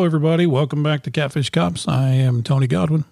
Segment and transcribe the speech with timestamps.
[0.00, 0.46] Hello, everybody.
[0.46, 1.86] Welcome back to Catfish Cops.
[1.86, 3.04] I am Tony Godwin.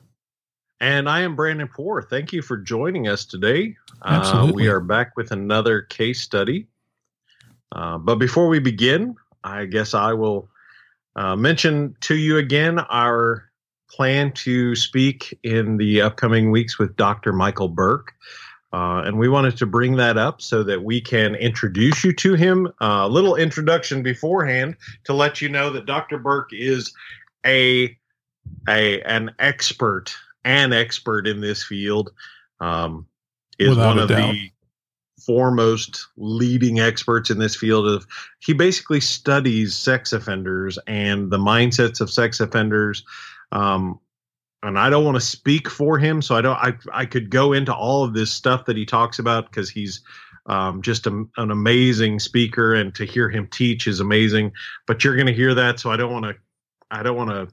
[0.80, 2.00] And I am Brandon Poor.
[2.00, 3.76] Thank you for joining us today.
[4.06, 4.52] Absolutely.
[4.52, 6.66] Uh, we are back with another case study.
[7.72, 10.48] Uh, but before we begin, I guess I will
[11.14, 13.50] uh, mention to you again our
[13.90, 17.34] plan to speak in the upcoming weeks with Dr.
[17.34, 18.14] Michael Bourke.
[18.72, 22.34] Uh, and we wanted to bring that up so that we can introduce you to
[22.34, 22.66] him.
[22.80, 26.18] Uh, a little introduction beforehand to let you know that Dr.
[26.18, 26.92] Bourke is
[27.46, 27.96] a
[28.68, 32.10] a an expert, an expert in this field.
[32.60, 33.06] Um,
[33.58, 34.32] is Without one of doubt.
[34.32, 34.50] the
[35.24, 38.06] foremost leading experts in this field of
[38.38, 43.04] he basically studies sex offenders and the mindsets of sex offenders
[43.52, 43.98] um,
[44.62, 46.56] and I don't want to speak for him, so I don't.
[46.56, 50.00] I I could go into all of this stuff that he talks about because he's
[50.46, 54.52] um, just a, an amazing speaker, and to hear him teach is amazing.
[54.86, 56.34] But you're going to hear that, so I don't want to.
[56.90, 57.48] I don't want to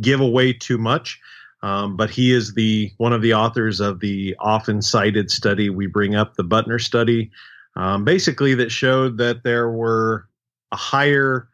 [0.00, 1.20] give away too much.
[1.62, 5.86] Um, but he is the one of the authors of the often cited study we
[5.86, 7.30] bring up, the Butner study,
[7.74, 10.28] um, basically that showed that there were
[10.70, 11.48] a higher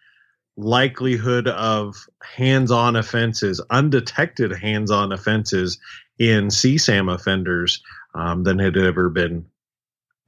[0.56, 5.78] likelihood of hands-on offenses, undetected hands-on offenses
[6.18, 7.82] in CSAM offenders
[8.14, 9.46] um, than had ever been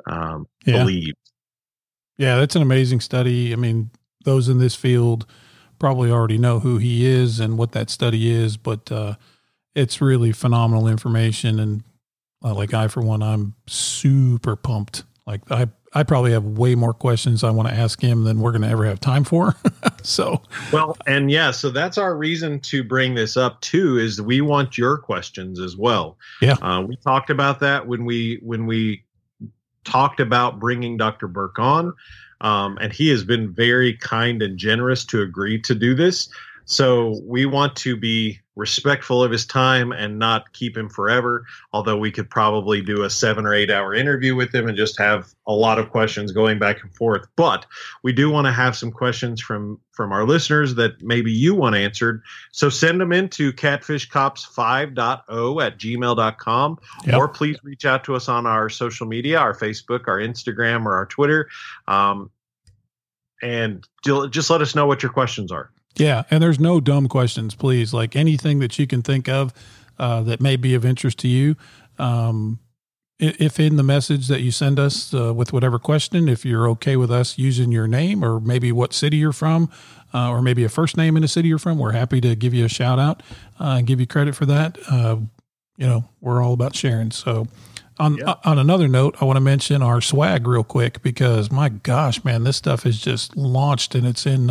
[0.06, 0.78] um, Yeah.
[0.78, 1.16] believed.
[2.16, 3.52] Yeah, that's an amazing study.
[3.52, 3.90] I mean,
[4.24, 5.26] those in this field
[5.78, 9.16] probably already know who he is and what that study is, but uh,
[9.74, 11.58] it's really phenomenal information.
[11.58, 11.82] And
[12.42, 15.04] uh, like I, for one, I'm super pumped.
[15.26, 18.50] Like I, I probably have way more questions I want to ask him than we're
[18.50, 19.54] going to ever have time for.
[20.02, 23.98] so Well, and yeah, so that's our reason to bring this up too.
[23.98, 26.18] Is we want your questions as well.
[26.40, 26.56] Yeah.
[26.62, 29.04] uh, we talked about that when we when we
[29.84, 31.28] talked about bringing Dr.
[31.28, 31.92] Bourke on,
[32.40, 36.28] um, and he has been very kind and generous to agree to do this.
[36.64, 41.44] So we want to be respectful of his time and not keep him forever.
[41.72, 44.96] Although we could probably do a seven or eight hour interview with him and just
[44.98, 47.26] have a lot of questions going back and forth.
[47.36, 47.66] But
[48.02, 51.76] we do want to have some questions from from our listeners that maybe you want
[51.76, 52.22] answered.
[52.52, 57.14] So send them in to catfishcops5.0 at gmail.com Yep.
[57.16, 60.96] or please reach out to us on our social media, our Facebook, our Instagram, or
[60.96, 61.48] our Twitter.
[61.86, 62.30] Um,
[63.42, 65.70] and ju- just let us know what your questions are.
[65.96, 67.94] Yeah, and there's no dumb questions, please.
[67.94, 69.52] Like anything that you can think of
[69.98, 71.56] uh, that may be of interest to you.
[71.98, 72.58] Um,
[73.20, 76.96] if in the message that you send us uh, with whatever question, if you're okay
[76.96, 79.70] with us using your name or maybe what city you're from,
[80.12, 82.52] uh, or maybe a first name in the city you're from, we're happy to give
[82.52, 83.22] you a shout out
[83.60, 84.76] uh, and give you credit for that.
[84.90, 85.16] Uh,
[85.76, 87.12] you know, we're all about sharing.
[87.12, 87.46] So,
[88.00, 88.34] on Yeah.
[88.44, 92.42] on another note, I want to mention our swag real quick because my gosh, man,
[92.42, 94.50] this stuff is just launched and it's in.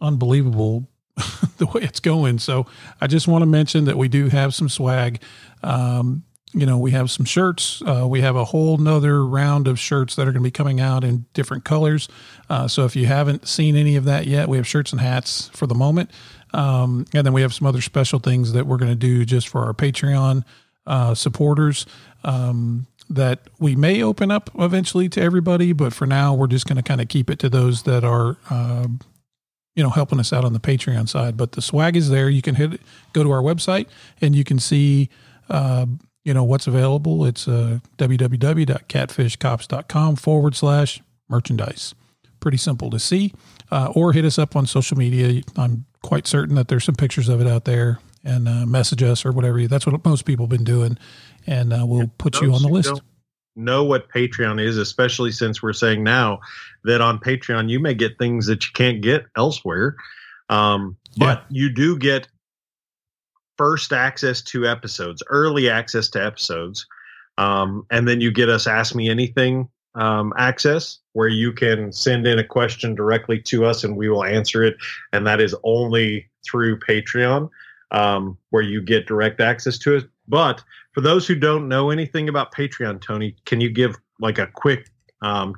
[0.00, 0.88] Unbelievable
[1.58, 2.38] the way it's going.
[2.38, 2.66] So
[3.00, 5.22] I just want to mention that we do have some swag.
[5.62, 7.82] Um, you know, we have some shirts.
[7.82, 10.80] Uh, we have a whole nother round of shirts that are going to be coming
[10.80, 12.08] out in different colors.
[12.48, 15.50] Uh, so if you haven't seen any of that yet, we have shirts and hats
[15.52, 16.10] for the moment.
[16.54, 19.48] Um, and then we have some other special things that we're going to do just
[19.48, 20.44] for our Patreon
[20.86, 21.86] uh, supporters.
[22.24, 26.76] Um, that we may open up eventually to everybody, but for now, we're just going
[26.76, 28.88] to kind of keep it to those that are uh,
[29.76, 31.36] you know, helping us out on the Patreon side.
[31.36, 32.28] But the swag is there.
[32.28, 32.80] You can hit,
[33.12, 33.86] go to our website
[34.20, 35.08] and you can see,
[35.48, 35.86] uh,
[36.24, 37.24] you know, what's available.
[37.24, 41.94] It's uh, www.catfishcops.com forward slash merchandise.
[42.40, 43.32] Pretty simple to see.
[43.70, 45.42] Uh, or hit us up on social media.
[45.56, 49.26] I'm quite certain that there's some pictures of it out there and uh, message us
[49.26, 49.66] or whatever.
[49.66, 50.98] That's what most people have been doing.
[51.46, 53.00] And uh, we'll put you on the list.
[53.56, 56.40] Know what Patreon is, especially since we're saying now
[56.84, 59.96] that on Patreon you may get things that you can't get elsewhere.
[60.48, 62.28] Um, but you do get
[63.56, 66.86] first access to episodes, early access to episodes,
[67.38, 72.26] um, and then you get us Ask Me Anything um, access, where you can send
[72.26, 74.76] in a question directly to us and we will answer it.
[75.12, 77.48] And that is only through Patreon,
[77.90, 80.04] um, where you get direct access to it.
[80.28, 80.62] But
[80.96, 84.88] for those who don't know anything about Patreon, Tony, can you give like a quick
[85.20, 85.54] um,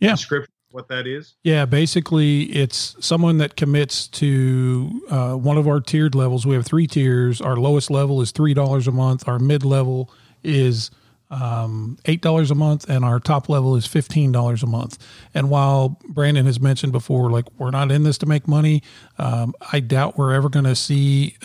[0.00, 0.10] yeah.
[0.10, 1.34] description of what that is?
[1.42, 6.44] Yeah, basically, it's someone that commits to uh, one of our tiered levels.
[6.44, 7.40] We have three tiers.
[7.40, 10.12] Our lowest level is $3 a month, our mid level
[10.42, 10.90] is
[11.30, 14.98] um, eight dollars a month, and our top level is fifteen dollars a month.
[15.32, 18.82] And while Brandon has mentioned before, like we're not in this to make money,
[19.18, 21.36] um, I doubt we're ever going to see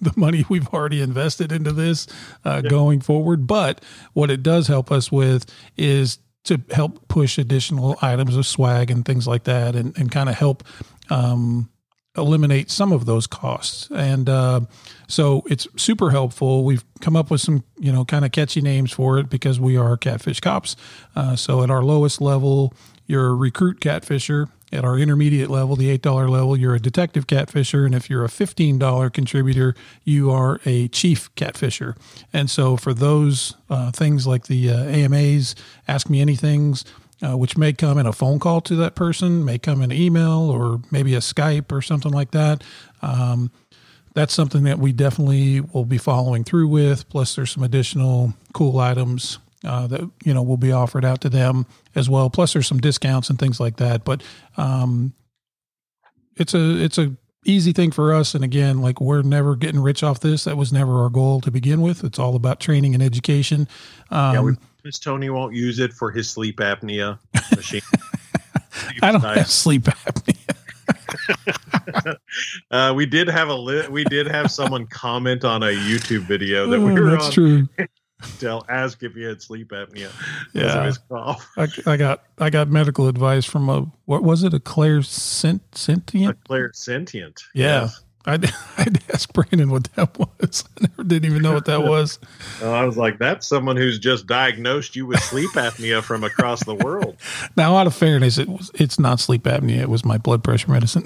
[0.00, 2.06] the money we've already invested into this
[2.44, 2.70] uh, yeah.
[2.70, 3.46] going forward.
[3.46, 3.82] But
[4.12, 5.46] what it does help us with
[5.76, 10.28] is to help push additional items of swag and things like that, and and kind
[10.28, 10.62] of help.
[11.10, 11.70] Um,
[12.16, 13.88] eliminate some of those costs.
[13.94, 14.60] And uh,
[15.08, 16.64] so it's super helpful.
[16.64, 19.76] We've come up with some, you know, kind of catchy names for it because we
[19.76, 20.76] are catfish cops.
[21.16, 22.74] Uh, so at our lowest level,
[23.06, 24.48] you're a recruit catfisher.
[24.72, 27.84] At our intermediate level, the $8 level, you're a detective catfisher.
[27.84, 31.94] And if you're a $15 contributor, you are a chief catfisher.
[32.32, 35.54] And so for those uh, things like the uh, AMAs,
[35.86, 36.84] Ask Me Anythings,
[37.22, 40.50] uh, which may come in a phone call to that person, may come in email
[40.50, 42.62] or maybe a Skype or something like that.
[43.00, 43.50] Um,
[44.14, 47.08] that's something that we definitely will be following through with.
[47.08, 51.28] Plus, there's some additional cool items uh, that you know will be offered out to
[51.28, 52.28] them as well.
[52.28, 54.04] Plus, there's some discounts and things like that.
[54.04, 54.22] But
[54.56, 55.14] um,
[56.36, 58.34] it's a it's a easy thing for us.
[58.34, 60.44] And again, like we're never getting rich off this.
[60.44, 62.04] That was never our goal to begin with.
[62.04, 63.68] It's all about training and education.
[64.10, 67.18] Um, yeah, we Miss Tony won't use it for his sleep apnea
[67.54, 67.82] machine.
[69.02, 70.56] I don't have sleep apnea.
[72.70, 76.68] uh, we did have a li- we did have someone comment on a YouTube video
[76.68, 77.32] that oh, we were that's on.
[77.32, 77.68] True.
[78.38, 80.10] Tell ask if you had sleep apnea.
[80.52, 80.92] Yeah,
[81.56, 85.76] I, I, got I got medical advice from a what was it a Claire sent,
[85.76, 87.42] sentient a clairsentient.
[87.52, 88.04] Yeah, yes.
[88.24, 88.34] I
[88.78, 90.64] I'd ask Brandon what that was.
[90.80, 92.18] I never didn't even know what that was.
[92.60, 96.64] well, I was like, that's someone who's just diagnosed you with sleep apnea from across
[96.64, 97.16] the world.
[97.56, 99.80] Now, out of fairness, it was it's not sleep apnea.
[99.80, 101.02] It was my blood pressure medicine.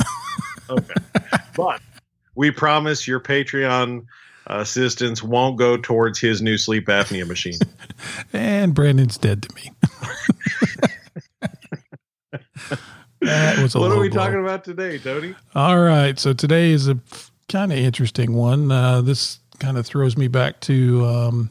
[0.70, 0.94] okay,
[1.56, 1.80] but
[2.34, 4.06] we promise your Patreon
[4.46, 7.58] assistance won't go towards his new sleep apnea machine.
[8.32, 9.72] and Brandon's dead to me.
[13.20, 14.24] What are we blow.
[14.24, 15.34] talking about today, Tony?
[15.54, 16.18] All right.
[16.18, 16.98] So today is a
[17.48, 18.70] kind of interesting one.
[18.70, 21.50] Uh, this kind of throws me back to um,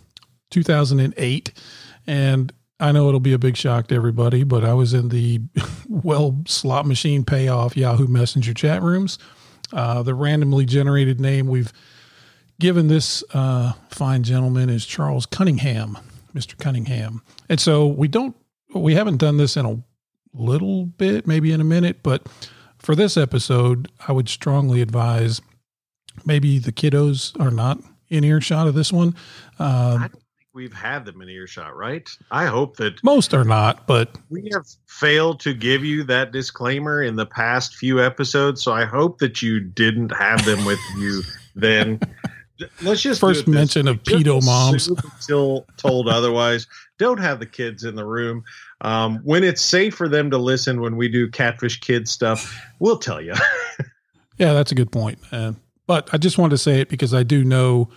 [0.51, 1.51] 2008.
[2.07, 5.41] And I know it'll be a big shock to everybody, but I was in the
[5.89, 9.17] well slot machine payoff Yahoo Messenger chat rooms.
[9.73, 11.73] Uh, the randomly generated name we've
[12.59, 15.97] given this uh, fine gentleman is Charles Cunningham,
[16.33, 16.57] Mr.
[16.57, 17.21] Cunningham.
[17.49, 18.35] And so we don't,
[18.73, 19.81] we haven't done this in a
[20.37, 22.03] little bit, maybe in a minute.
[22.03, 22.27] But
[22.77, 25.41] for this episode, I would strongly advise
[26.25, 27.79] maybe the kiddos are not
[28.09, 29.15] in earshot of this one.
[29.59, 32.07] Um, I don't think we've had them in earshot, right?
[32.31, 37.01] I hope that most are not, but we have failed to give you that disclaimer
[37.01, 38.63] in the past few episodes.
[38.63, 41.23] So I hope that you didn't have them with you
[41.55, 41.99] then.
[42.81, 46.67] Let's just first mention of pedo moms until told otherwise.
[46.97, 48.45] Don't have the kids in the room.
[48.81, 52.97] Um, when it's safe for them to listen when we do catfish kid stuff, we'll
[52.97, 53.33] tell you.
[54.37, 55.19] yeah, that's a good point.
[55.31, 55.53] Uh,
[55.87, 57.89] but I just wanted to say it because I do know,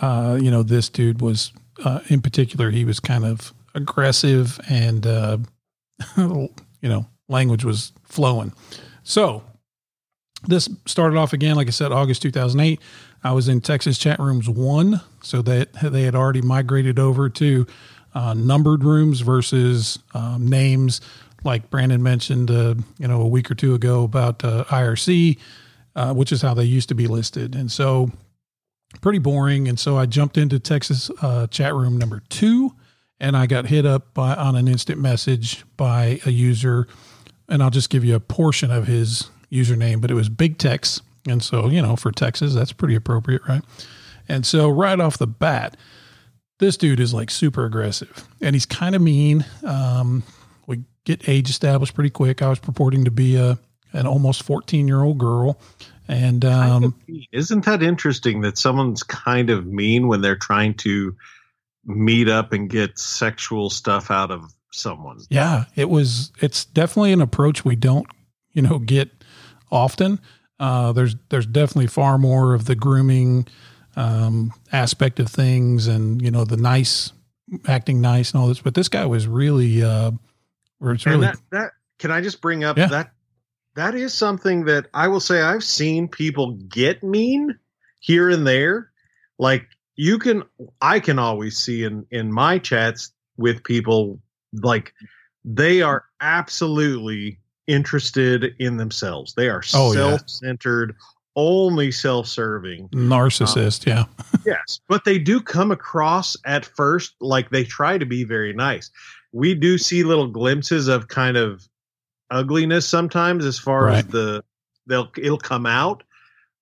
[0.00, 1.52] uh, you know, this dude was
[1.84, 5.38] uh, in particular, he was kind of aggressive and, uh,
[6.16, 6.48] you
[6.82, 8.52] know, language was flowing.
[9.04, 9.42] So
[10.46, 12.80] this started off again, like I said, August 2008.
[13.24, 17.66] I was in Texas chat rooms one, so that they had already migrated over to
[18.14, 21.00] uh, numbered rooms versus um, names,
[21.44, 25.38] like Brandon mentioned, uh, you know, a week or two ago about uh, IRC,
[25.94, 28.10] uh, which is how they used to be listed, and so
[29.00, 29.68] pretty boring.
[29.68, 32.74] And so I jumped into Texas uh, chat room number two,
[33.20, 36.86] and I got hit up by, on an instant message by a user,
[37.48, 41.02] and I'll just give you a portion of his username, but it was Big Tex,
[41.28, 43.62] and so you know, for Texas, that's pretty appropriate, right?
[44.28, 45.76] And so right off the bat
[46.58, 49.44] this dude is like super aggressive and he's kind of mean.
[49.64, 50.22] Um,
[50.66, 52.42] we get age established pretty quick.
[52.42, 53.58] I was purporting to be a
[53.92, 55.58] an almost 14 year old girl.
[56.08, 56.94] And um,
[57.32, 61.14] isn't that interesting that someone's kind of mean when they're trying to
[61.84, 65.20] meet up and get sexual stuff out of someone?
[65.28, 66.32] Yeah, it was.
[66.40, 68.06] It's definitely an approach we don't,
[68.52, 69.10] you know, get
[69.70, 70.18] often.
[70.58, 73.46] Uh, there's there's definitely far more of the grooming
[73.98, 77.12] um, aspect of things and you know the nice
[77.66, 80.10] acting nice and all this but this guy was really uh,
[80.82, 82.86] it's really that, that can I just bring up Yeah.
[82.86, 83.12] that
[83.74, 87.58] that is something that I will say I've seen people get mean
[88.00, 88.90] here and there.
[89.38, 90.42] Like you can
[90.80, 94.20] I can always see in in my chats with people
[94.52, 94.92] like
[95.44, 99.34] they are absolutely interested in themselves.
[99.34, 100.18] They are Oh, yeah.
[101.38, 102.88] Only self-serving.
[102.88, 103.86] narcissist.
[103.86, 104.04] yeah.
[104.44, 108.90] Yes, but they do come across at first like they try to be very nice.
[109.32, 111.68] We do see little glimpses of kind of
[112.30, 114.42] ugliness sometimes as far as the
[114.86, 116.02] they'll it'll come out,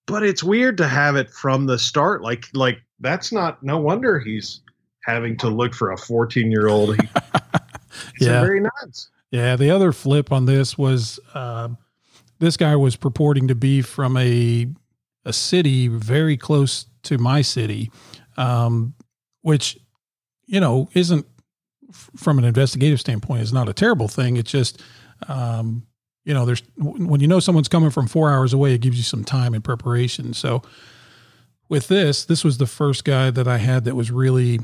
[0.06, 2.22] but it's weird to have it from the start.
[2.22, 4.60] Like like that's not no wonder he's
[5.04, 6.96] having to look for a 14 year old.
[8.20, 8.40] Yeah.
[8.42, 9.08] very nice.
[9.30, 11.78] Yeah, the other flip on this was um,
[12.38, 14.68] this guy was purporting to be from a
[15.24, 17.90] a city very close to my city,
[18.36, 18.94] um,
[19.42, 19.78] which
[20.46, 21.26] you know isn't
[22.16, 24.36] from an investigative standpoint is not a terrible thing.
[24.36, 24.80] It's just
[25.28, 25.86] um,
[26.24, 29.02] you know there's when you know someone's coming from four hours away, it gives you
[29.02, 30.32] some time and preparation.
[30.32, 30.62] So
[31.68, 34.60] with this, this was the first guy that I had that was really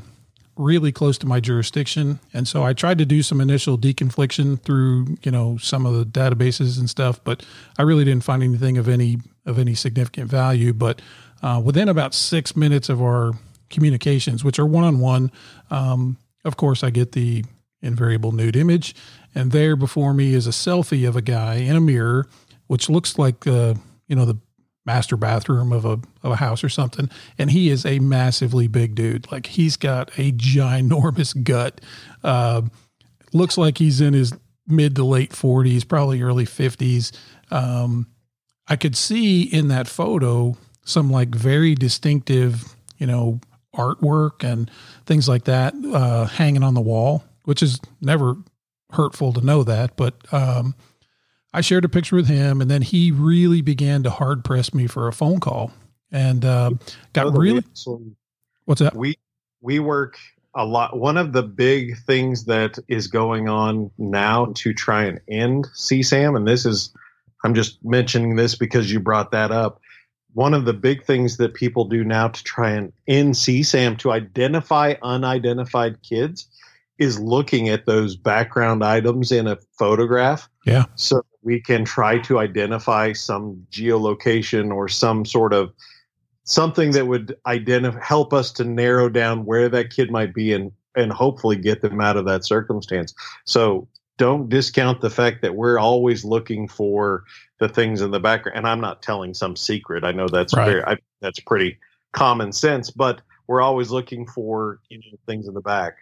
[0.55, 2.19] really close to my jurisdiction.
[2.33, 6.05] And so I tried to do some initial deconfliction through, you know, some of the
[6.05, 7.45] databases and stuff, but
[7.77, 10.73] I really didn't find anything of any of any significant value.
[10.73, 11.01] But
[11.41, 13.33] uh, within about six minutes of our
[13.69, 15.31] communications, which are one on one,
[16.45, 17.43] of course, I get the
[17.81, 18.95] invariable nude image,
[19.35, 22.27] and there before me is a selfie of a guy in a mirror,
[22.67, 23.73] which looks like uh,
[24.07, 24.37] you know the
[24.85, 27.09] master bathroom of a of a house or something.
[27.37, 29.31] And he is a massively big dude.
[29.31, 31.81] Like he's got a ginormous gut.
[32.23, 32.63] Uh,
[33.31, 34.33] looks like he's in his
[34.67, 37.11] mid to late forties, probably early fifties.
[37.51, 38.07] Um,
[38.67, 43.39] I could see in that photo some like very distinctive, you know,
[43.75, 44.69] artwork and
[45.05, 48.35] things like that uh, hanging on the wall, which is never
[48.91, 49.95] hurtful to know that.
[49.97, 50.75] But um,
[51.53, 54.87] I shared a picture with him, and then he really began to hard press me
[54.87, 55.71] for a phone call,
[56.11, 56.71] and uh,
[57.13, 57.63] got really
[58.65, 58.95] what's that?
[58.95, 59.17] we
[59.61, 60.17] we work
[60.55, 65.19] a lot one of the big things that is going on now to try and
[65.27, 66.93] end csam and this is
[67.43, 69.79] i'm just mentioning this because you brought that up
[70.33, 74.11] one of the big things that people do now to try and end csam to
[74.11, 76.47] identify unidentified kids
[76.99, 80.85] is looking at those background items in a photograph Yeah.
[80.95, 85.73] so we can try to identify some geolocation or some sort of
[86.45, 90.71] something that would identify help us to narrow down where that kid might be and
[90.95, 93.13] and hopefully get them out of that circumstance.
[93.45, 97.23] So don't discount the fact that we're always looking for
[97.59, 100.03] the things in the background and i'm not telling some secret.
[100.03, 100.65] I know that's Right.
[100.65, 101.77] very I, that's pretty
[102.11, 105.95] common sense but we're always looking for you know, things in the back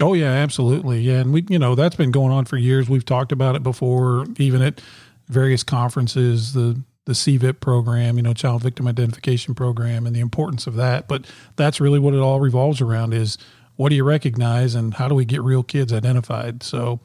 [0.00, 1.00] Oh yeah, absolutely.
[1.00, 2.88] Yeah, and we you know that's been going on for years.
[2.88, 4.80] We've talked about it before, even at
[5.28, 6.52] various conferences.
[6.52, 11.06] The the CVIP program, you know, Child Victim Identification Program, and the importance of that.
[11.06, 13.38] But that's really what it all revolves around: is
[13.76, 16.62] what do you recognize, and how do we get real kids identified?
[16.62, 17.00] So,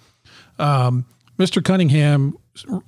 [0.58, 1.05] um,
[1.38, 1.63] Mr.
[1.63, 2.38] Cunningham,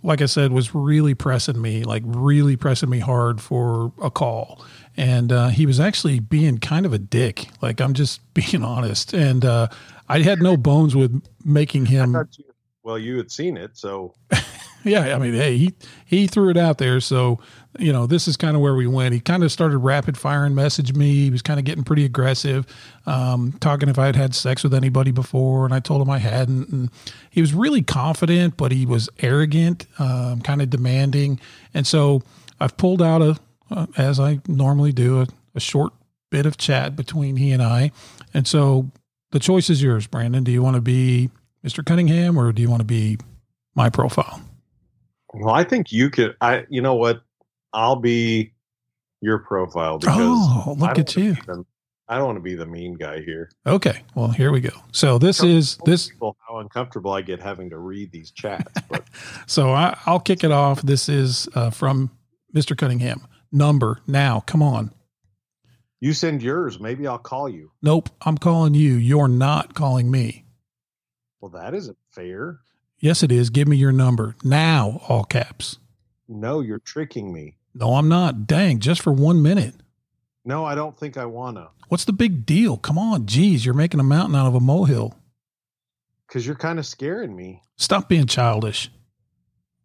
[0.03, 4.63] like I said, was really pressing me, like really pressing me hard for a call.
[4.97, 7.47] And uh, he was actually being kind of a dick.
[7.61, 9.13] Like I'm just being honest.
[9.13, 9.67] And uh,
[10.09, 12.13] I had no bones with making him.
[12.37, 12.45] You-
[12.83, 14.15] well you had seen it so
[14.83, 15.73] Yeah, I mean, hey, he
[16.05, 16.99] he threw it out there.
[16.99, 17.39] So,
[17.79, 19.13] you know, this is kind of where we went.
[19.13, 21.23] He kind of started rapid firing message me.
[21.23, 22.65] He was kind of getting pretty aggressive,
[23.05, 26.17] um, talking if I had had sex with anybody before, and I told him I
[26.17, 26.69] hadn't.
[26.69, 26.89] And
[27.29, 31.39] he was really confident, but he was arrogant, um, kind of demanding.
[31.73, 32.21] And so
[32.59, 33.37] I've pulled out a,
[33.69, 35.93] uh, as I normally do, a, a short
[36.29, 37.91] bit of chat between he and I.
[38.33, 38.91] And so
[39.31, 40.43] the choice is yours, Brandon.
[40.43, 41.29] Do you want to be
[41.65, 41.85] Mr.
[41.85, 43.17] Cunningham or do you want to be
[43.75, 44.41] my profile?
[45.33, 46.35] Well, I think you could.
[46.41, 47.21] I, you know what?
[47.73, 48.53] I'll be
[49.21, 51.33] your profile because Oh, look at you.
[51.33, 51.65] the-
[52.07, 53.49] I don't want to be the mean guy here.
[53.65, 54.01] Okay.
[54.15, 54.71] Well, here we go.
[54.91, 56.11] So this is this.
[56.19, 58.81] How uncomfortable I get having to read these chats.
[58.89, 59.05] But
[59.47, 60.81] So I, I'll kick it off.
[60.81, 62.11] This is uh, from
[62.53, 62.77] Mr.
[62.77, 63.21] Cunningham.
[63.53, 64.41] Number now.
[64.41, 64.91] Come on.
[66.01, 66.81] you send yours.
[66.81, 67.71] Maybe I'll call you.
[67.81, 68.09] Nope.
[68.23, 68.95] I'm calling you.
[68.95, 70.43] You're not calling me.
[71.39, 72.59] Well, that isn't fair.
[72.99, 73.49] Yes, it is.
[73.51, 75.01] Give me your number now.
[75.07, 75.77] All caps.
[76.27, 77.55] No, you're tricking me.
[77.73, 78.47] No, I'm not.
[78.47, 78.79] Dang.
[78.79, 79.75] Just for one minute.
[80.43, 81.69] No, I don't think I wanna.
[81.89, 82.77] What's the big deal?
[82.77, 83.25] Come on.
[83.25, 85.13] Geez, you're making a mountain out of a molehill.
[86.27, 87.61] Because you're kind of scaring me.
[87.77, 88.89] Stop being childish.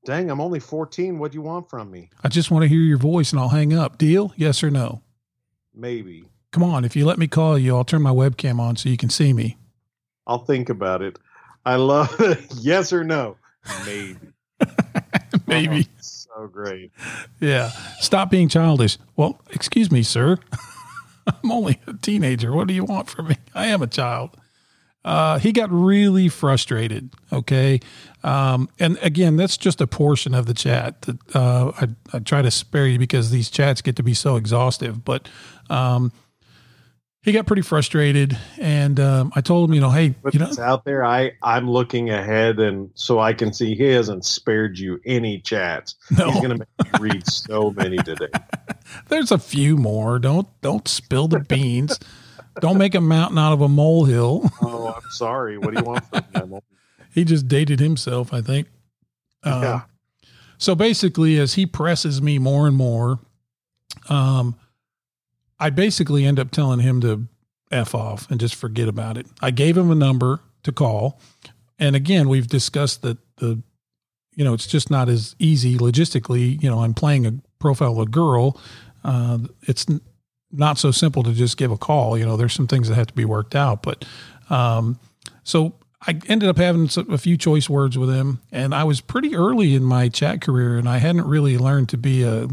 [0.04, 1.18] Dang, I'm only 14.
[1.18, 2.10] What do you want from me?
[2.22, 3.98] I just want to hear your voice and I'll hang up.
[3.98, 4.32] Deal?
[4.36, 5.02] Yes or no?
[5.74, 6.24] Maybe.
[6.52, 6.84] Come on.
[6.84, 9.32] If you let me call you, I'll turn my webcam on so you can see
[9.32, 9.56] me.
[10.26, 11.18] I'll think about it.
[11.64, 12.14] I love
[12.60, 13.36] yes or no.
[13.84, 14.16] Maybe.
[14.58, 15.38] Uh-huh.
[15.46, 15.86] Maybe.
[15.86, 16.00] Oh,
[16.36, 16.92] so great.
[17.40, 17.70] Yeah.
[18.00, 18.98] Stop being childish.
[19.16, 20.36] Well, excuse me, sir.
[21.26, 22.52] I'm only a teenager.
[22.52, 23.36] What do you want from me?
[23.54, 24.36] I am a child.
[25.04, 27.10] Uh, he got really frustrated.
[27.32, 27.80] Okay.
[28.24, 32.42] Um, and again, that's just a portion of the chat that uh, I, I try
[32.42, 35.04] to spare you because these chats get to be so exhaustive.
[35.04, 35.28] But
[35.70, 36.12] um,
[37.26, 40.46] he got pretty frustrated, and um, I told him, you know, hey, But you know,
[40.46, 41.04] it's out there.
[41.04, 45.96] I I'm looking ahead, and so I can see he hasn't spared you any chats.
[46.16, 46.30] No.
[46.30, 48.28] He's going to make you read so many today.
[49.08, 50.20] there's a few more.
[50.20, 51.98] Don't don't spill the beans.
[52.60, 54.48] don't make a mountain out of a molehill.
[54.62, 55.58] Oh, I'm sorry.
[55.58, 56.60] What do you want from
[57.12, 58.68] he just dated himself, I think.
[59.42, 59.80] Um, Yeah.
[60.58, 63.18] So basically, as he presses me more and more,
[64.08, 64.54] um,
[65.58, 67.26] I basically end up telling him to
[67.70, 69.26] f off and just forget about it.
[69.40, 71.20] I gave him a number to call,
[71.78, 73.62] and again, we've discussed that the,
[74.34, 76.62] you know, it's just not as easy logistically.
[76.62, 78.60] You know, I'm playing a profile of a girl.
[79.04, 79.86] Uh, it's
[80.52, 82.16] not so simple to just give a call.
[82.16, 84.04] You know, there's some things that have to be worked out, but
[84.50, 84.98] um,
[85.42, 85.74] so
[86.06, 89.74] I ended up having a few choice words with him, and I was pretty early
[89.74, 92.48] in my chat career, and I hadn't really learned to be a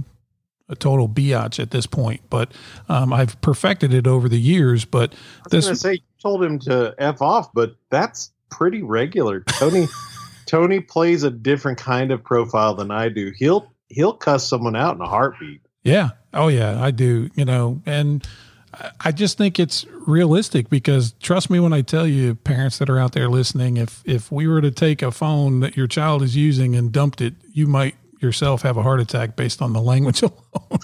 [0.70, 2.52] a total biatch at this point, but
[2.90, 4.86] um, I've perfected it over the years.
[4.86, 8.32] But I was going to this, say you told him to f off, but that's
[8.50, 9.42] pretty regular.
[9.42, 9.88] Tony
[10.46, 13.32] Tony plays a different kind of profile than I do.
[13.38, 15.62] He'll he'll cuss someone out in a heartbeat.
[15.84, 17.30] yeah, oh yeah, I do.
[17.36, 18.26] You know, and
[18.74, 22.90] I- I just think it's realistic because trust me when I tell you, parents that
[22.90, 26.24] are out there listening, if if we were to take a phone that your child
[26.24, 29.82] is using and dumped it, you might yourself have a heart attack based on the
[29.82, 30.80] language alone,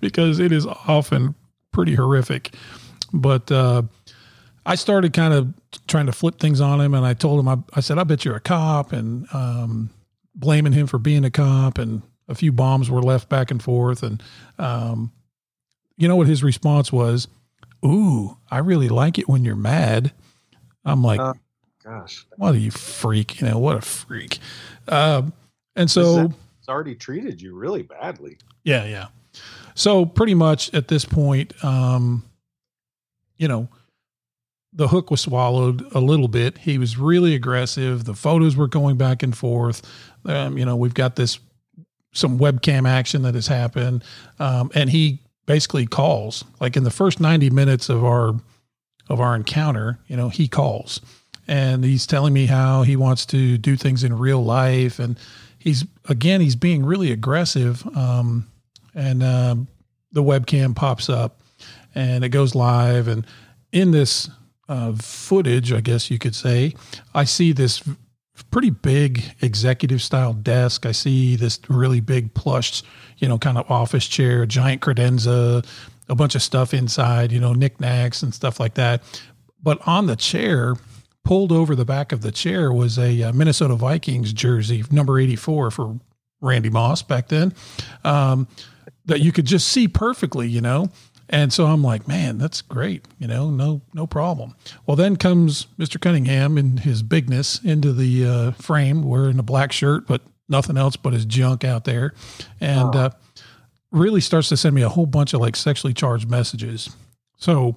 [0.00, 1.34] because it is often
[1.72, 2.54] pretty horrific.
[3.12, 3.82] But uh,
[4.64, 5.52] I started kind of
[5.88, 8.24] trying to flip things on him, and I told him, I, I said, "I bet
[8.24, 9.90] you're a cop," and um,
[10.34, 14.02] blaming him for being a cop, and a few bombs were left back and forth,
[14.02, 14.22] and
[14.58, 15.10] um,
[15.96, 17.28] you know what his response was?
[17.84, 20.12] Ooh, I really like it when you're mad.
[20.84, 21.34] I'm like, Uh,
[21.84, 23.40] Gosh, what are you freak?
[23.40, 24.38] You know, what a freak.
[24.86, 25.32] Um,
[25.76, 28.38] and so, it's already treated you really badly.
[28.64, 29.06] yeah, yeah.
[29.74, 32.24] So pretty much at this point, um,
[33.38, 33.68] you know,
[34.72, 36.58] the hook was swallowed a little bit.
[36.58, 38.04] He was really aggressive.
[38.04, 39.82] The photos were going back and forth.
[40.24, 41.38] Um, you know, we've got this
[42.12, 44.04] some webcam action that has happened,
[44.38, 48.34] um, and he basically calls like in the first ninety minutes of our
[49.08, 49.98] of our encounter.
[50.06, 51.00] You know, he calls
[51.48, 55.18] and he's telling me how he wants to do things in real life, and
[55.62, 57.86] he's again he's being really aggressive.
[57.96, 58.48] Um,
[58.94, 59.68] and um,
[60.12, 61.40] the webcam pops up
[61.94, 63.26] and it goes live and
[63.72, 64.30] in this
[64.68, 66.74] uh, footage i guess you could say
[67.14, 67.82] i see this
[68.50, 72.82] pretty big executive style desk i see this really big plush
[73.18, 75.64] you know kind of office chair giant credenza
[76.08, 79.02] a bunch of stuff inside you know knickknacks and stuff like that
[79.62, 80.74] but on the chair
[81.24, 85.70] pulled over the back of the chair was a uh, minnesota vikings jersey number 84
[85.70, 86.00] for
[86.40, 87.54] randy moss back then
[88.04, 88.48] um,
[89.06, 90.90] that you could just see perfectly, you know.
[91.28, 94.54] And so I'm like, man, that's great, you know, no, no problem.
[94.86, 95.98] Well, then comes Mr.
[95.98, 100.96] Cunningham in his bigness into the uh, frame, wearing a black shirt, but nothing else
[100.96, 102.12] but his junk out there,
[102.60, 103.10] and uh,
[103.90, 106.94] really starts to send me a whole bunch of like sexually charged messages.
[107.38, 107.76] So,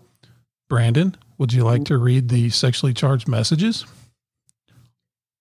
[0.67, 3.86] Brandon, would you like to read the sexually charged messages?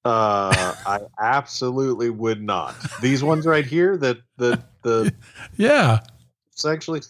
[0.04, 2.74] Uh, I absolutely would not.
[3.00, 5.12] These ones right here, that the the
[5.57, 6.00] Yeah.
[6.50, 7.00] sexually.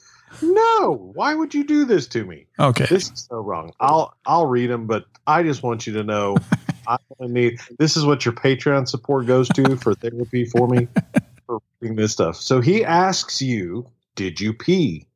[0.43, 2.47] No, why would you do this to me?
[2.59, 2.87] Okay.
[2.87, 3.73] This is so wrong.
[3.81, 6.37] I'll I'll read them, but I just want you to know
[6.87, 10.87] I need this is what your Patreon support goes to for therapy for me
[11.47, 12.37] for reading this stuff.
[12.37, 15.07] So he asks you, "Did you pee?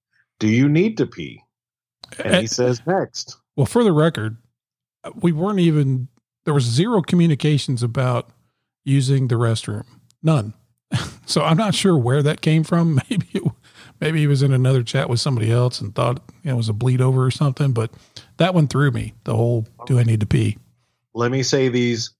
[0.40, 1.42] Do you need to pee?"
[2.24, 3.36] And he says next.
[3.58, 4.36] Well, for the record,
[5.02, 6.06] uh, we weren't even
[6.44, 8.30] there was zero communications about
[8.84, 9.84] using the restroom.
[10.22, 10.54] None.
[11.26, 13.00] so I'm not sure where that came from.
[13.10, 13.42] Maybe it,
[14.00, 16.68] maybe he was in another chat with somebody else and thought you know, it was
[16.68, 17.72] a bleed over or something.
[17.72, 17.90] But
[18.36, 19.14] that one threw me.
[19.24, 20.56] The whole "Do I need to pee?"
[21.12, 22.12] Let me say these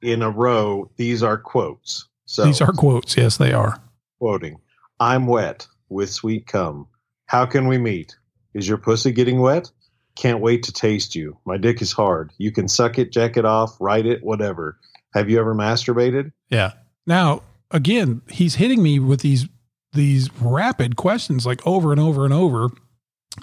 [0.00, 0.90] in a row.
[0.96, 2.08] These are quotes.
[2.24, 3.14] So These are quotes.
[3.14, 3.78] Yes, they are.
[4.18, 4.58] quoting.
[5.00, 6.86] I'm wet with sweet cum.
[7.26, 8.16] How can we meet?
[8.54, 9.70] Is your pussy getting wet?
[10.16, 11.36] Can't wait to taste you.
[11.44, 12.32] My dick is hard.
[12.38, 14.78] You can suck it, jack it off, write it, whatever.
[15.14, 16.32] Have you ever masturbated?
[16.50, 16.72] Yeah.
[17.06, 19.48] Now, again, he's hitting me with these
[19.92, 22.68] these rapid questions like over and over and over.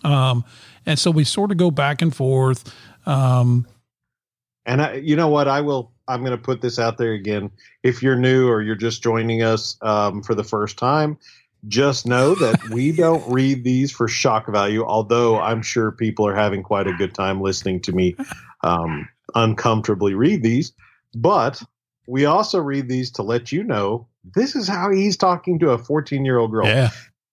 [0.03, 0.45] Um,
[0.85, 2.73] and so we sort of go back and forth.
[3.05, 3.67] Um,
[4.65, 5.47] And I, you know what?
[5.47, 5.91] I will.
[6.09, 7.51] I'm going to put this out there again.
[7.83, 11.17] If you're new or you're just joining us um, for the first time,
[11.67, 14.83] just know that we don't read these for shock value.
[14.85, 18.15] Although I'm sure people are having quite a good time listening to me
[18.63, 20.73] um, uncomfortably read these,
[21.15, 21.61] but
[22.07, 25.77] we also read these to let you know this is how he's talking to a
[25.77, 26.65] 14 year old girl.
[26.67, 26.89] Yeah.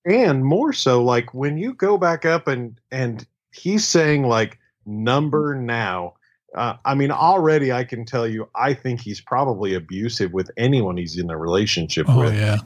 [0.06, 5.54] And more so, like when you go back up and and he's saying like number
[5.54, 6.14] now.
[6.54, 10.96] Uh, I mean, already I can tell you, I think he's probably abusive with anyone
[10.96, 12.34] he's in a relationship Oh with.
[12.34, 12.58] yeah.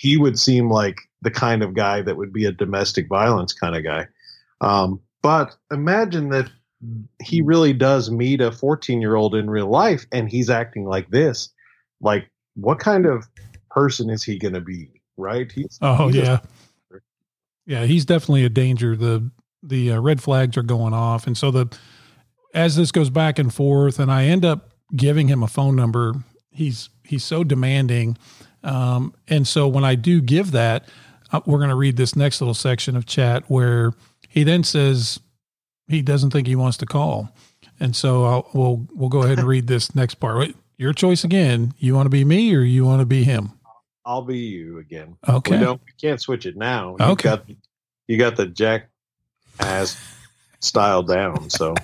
[0.00, 3.76] He would seem like the kind of guy that would be a domestic violence kind
[3.76, 4.06] of guy.
[4.62, 6.50] Um, but imagine that
[7.20, 11.10] he really does meet a 14 year old in real life and he's acting like
[11.10, 11.50] this.
[12.00, 13.28] Like, what kind of
[13.70, 14.88] person is he going to be?
[15.18, 15.52] Right?
[15.52, 16.38] He's, Oh he's a- yeah.
[17.66, 18.96] Yeah, he's definitely a danger.
[18.96, 19.30] The
[19.62, 21.66] the uh, red flags are going off, and so the
[22.54, 26.14] as this goes back and forth, and I end up giving him a phone number.
[26.50, 28.18] He's he's so demanding,
[28.62, 30.88] um, and so when I do give that,
[31.32, 33.92] uh, we're going to read this next little section of chat where
[34.28, 35.20] he then says
[35.88, 37.30] he doesn't think he wants to call,
[37.78, 40.38] and so I'll, we'll we'll go ahead and read this next part.
[40.38, 41.74] Wait, your choice again.
[41.78, 43.52] You want to be me or you want to be him?
[44.04, 45.16] I'll be you again.
[45.28, 45.58] Okay.
[45.58, 45.80] We don't.
[45.84, 46.96] We can't switch it now.
[46.98, 47.28] You Okay.
[47.28, 47.44] Got,
[48.08, 48.88] you got the jack
[49.60, 50.00] ass
[50.60, 51.50] style down.
[51.50, 51.74] So,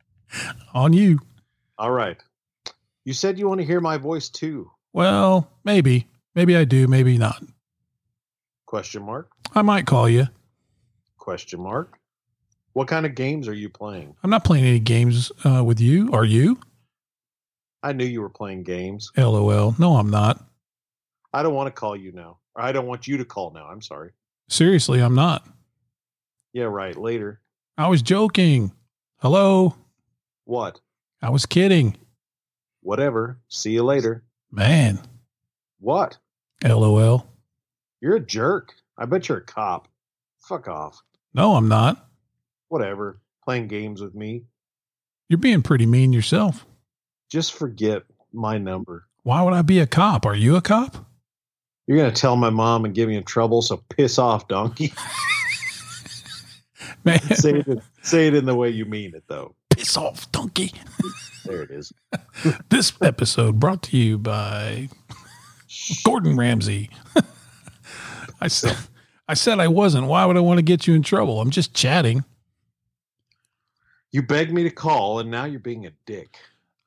[0.74, 1.18] On you.
[1.78, 2.18] all right.
[3.04, 4.70] You said you want to hear my voice too?
[4.96, 6.06] Well, maybe.
[6.34, 7.42] Maybe I do, maybe not.
[8.64, 9.30] Question mark.
[9.54, 10.28] I might call you.
[11.18, 11.98] Question mark.
[12.72, 14.16] What kind of games are you playing?
[14.22, 16.10] I'm not playing any games uh, with you.
[16.14, 16.58] Are you?
[17.82, 19.12] I knew you were playing games.
[19.18, 19.74] LOL.
[19.78, 20.42] No, I'm not.
[21.30, 22.38] I don't want to call you now.
[22.54, 23.66] Or I don't want you to call now.
[23.66, 24.12] I'm sorry.
[24.48, 25.46] Seriously, I'm not.
[26.54, 26.96] Yeah, right.
[26.96, 27.42] Later.
[27.76, 28.72] I was joking.
[29.18, 29.74] Hello?
[30.46, 30.80] What?
[31.20, 31.98] I was kidding.
[32.80, 33.38] Whatever.
[33.48, 34.22] See you later.
[34.50, 35.00] Man.
[35.80, 36.16] What?
[36.64, 37.26] LOL.
[38.00, 38.74] You're a jerk.
[38.98, 39.88] I bet you're a cop.
[40.40, 41.02] Fuck off.
[41.34, 42.08] No, I'm not.
[42.68, 43.20] Whatever.
[43.44, 44.44] Playing games with me.
[45.28, 46.64] You're being pretty mean yourself.
[47.30, 49.06] Just forget my number.
[49.22, 50.24] Why would I be a cop?
[50.24, 50.96] Are you a cop?
[51.86, 54.92] You're gonna tell my mom and get me in trouble, so piss off, donkey.
[57.04, 59.54] Man, say it say it in the way you mean it though.
[59.76, 60.72] Piss off, donkey.
[61.44, 61.92] There it is.
[62.68, 64.88] This episode brought to you by
[66.04, 66.90] Gordon Ramsay.
[68.40, 68.76] I said
[69.28, 70.06] I said I wasn't.
[70.06, 71.40] Why would I want to get you in trouble?
[71.40, 72.24] I'm just chatting.
[74.12, 76.38] You begged me to call and now you're being a dick.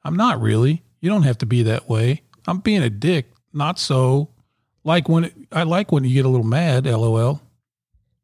[0.04, 0.84] I'm not really.
[1.02, 2.22] You don't have to be that way.
[2.48, 3.32] I'm being a dick.
[3.54, 4.30] Not so.
[4.84, 6.86] Like when it, I like when you get a little mad.
[6.86, 7.42] LOL.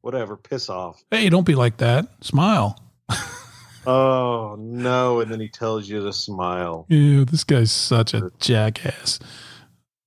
[0.02, 1.04] Whatever, piss off.
[1.12, 2.08] Hey, don't be like that.
[2.24, 2.80] Smile.
[3.88, 6.86] Oh no, and then he tells you to smile.
[6.90, 9.20] Yeah, this guy's such a jackass.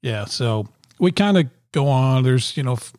[0.02, 0.66] Yeah, so
[0.98, 2.22] we kind of go on.
[2.22, 2.92] There's, you know, f-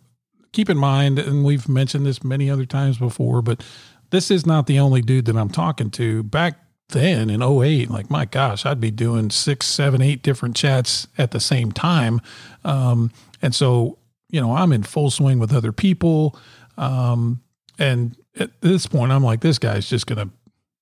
[0.51, 3.63] keep in mind, and we've mentioned this many other times before, but
[4.11, 6.23] this is not the only dude that I'm talking to.
[6.23, 11.07] Back then in 08, like, my gosh, I'd be doing six, seven, eight different chats
[11.17, 12.19] at the same time.
[12.63, 13.11] Um,
[13.41, 13.97] and so,
[14.29, 16.37] you know, I'm in full swing with other people.
[16.77, 17.41] Um,
[17.77, 20.33] and at this point, I'm like, this guy's just going to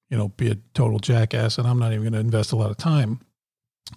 [0.10, 2.72] you know, be a total jackass and I'm not even going to invest a lot
[2.72, 3.20] of time.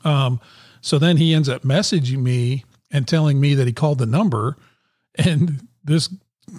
[0.05, 0.41] Um,
[0.81, 4.57] so then he ends up messaging me and telling me that he called the number.
[5.17, 6.09] And this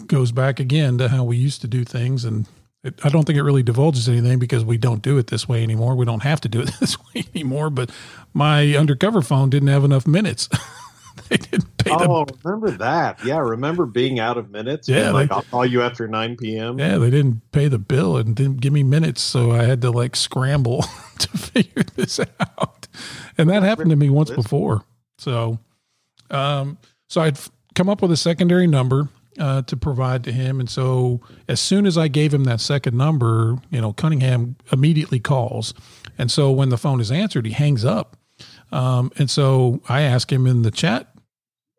[0.08, 2.24] goes back again to how we used to do things.
[2.24, 2.48] And
[2.84, 5.64] it, I don't think it really divulges anything because we don't do it this way
[5.64, 5.96] anymore.
[5.96, 7.70] We don't have to do it this way anymore.
[7.70, 7.92] But
[8.34, 10.50] my undercover phone didn't have enough minutes.
[11.30, 13.24] they didn't pay the Oh, remember that?
[13.26, 14.88] Yeah, remember being out of minutes?
[14.90, 16.78] Yeah, And, like like- I'll call you after nine p.m.
[16.80, 19.92] Yeah, they didn't pay the bill and didn't give me minutes, so I had to
[19.92, 20.84] like scramble
[21.20, 22.88] to figure this out.
[23.38, 24.84] And that happened to me once before.
[25.18, 25.60] So,
[26.30, 26.78] um,
[27.10, 27.38] so I'd
[27.76, 31.86] come up with a secondary number uh, to provide to him, and so as soon
[31.86, 35.74] as I gave him that second number, you know, Cunningham immediately calls,
[36.18, 38.18] and so when the phone is answered, he hangs up.
[38.72, 41.12] Um, and so I ask him in the chat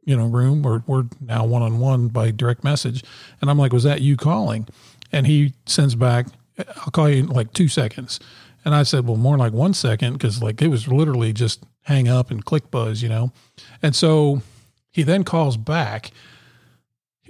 [0.05, 3.05] you know, room or we're now one on one by direct message.
[3.41, 4.67] And I'm like, was that you calling?
[5.13, 6.27] And he sends back,
[6.59, 8.19] I'll call you in like two seconds.
[8.65, 12.09] And I said, well, more like one second because like it was literally just hang
[12.09, 13.33] up and click buzz, you know?
[13.83, 14.43] And so
[14.91, 16.11] he then calls back.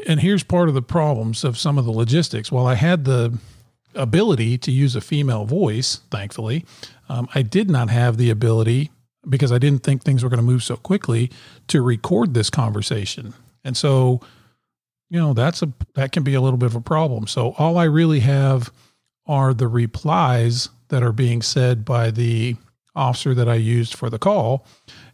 [0.06, 2.50] And here's part of the problems of some of the logistics.
[2.50, 3.38] While I had the
[3.94, 6.64] ability to use a female voice, thankfully,
[7.08, 8.90] um, I did not have the ability
[9.28, 11.30] because I didn't think things were going to move so quickly
[11.68, 13.34] to record this conversation.
[13.64, 14.20] And so,
[15.10, 17.26] you know, that's a that can be a little bit of a problem.
[17.26, 18.72] So all I really have
[19.26, 22.56] are the replies that are being said by the
[22.94, 24.66] officer that I used for the call.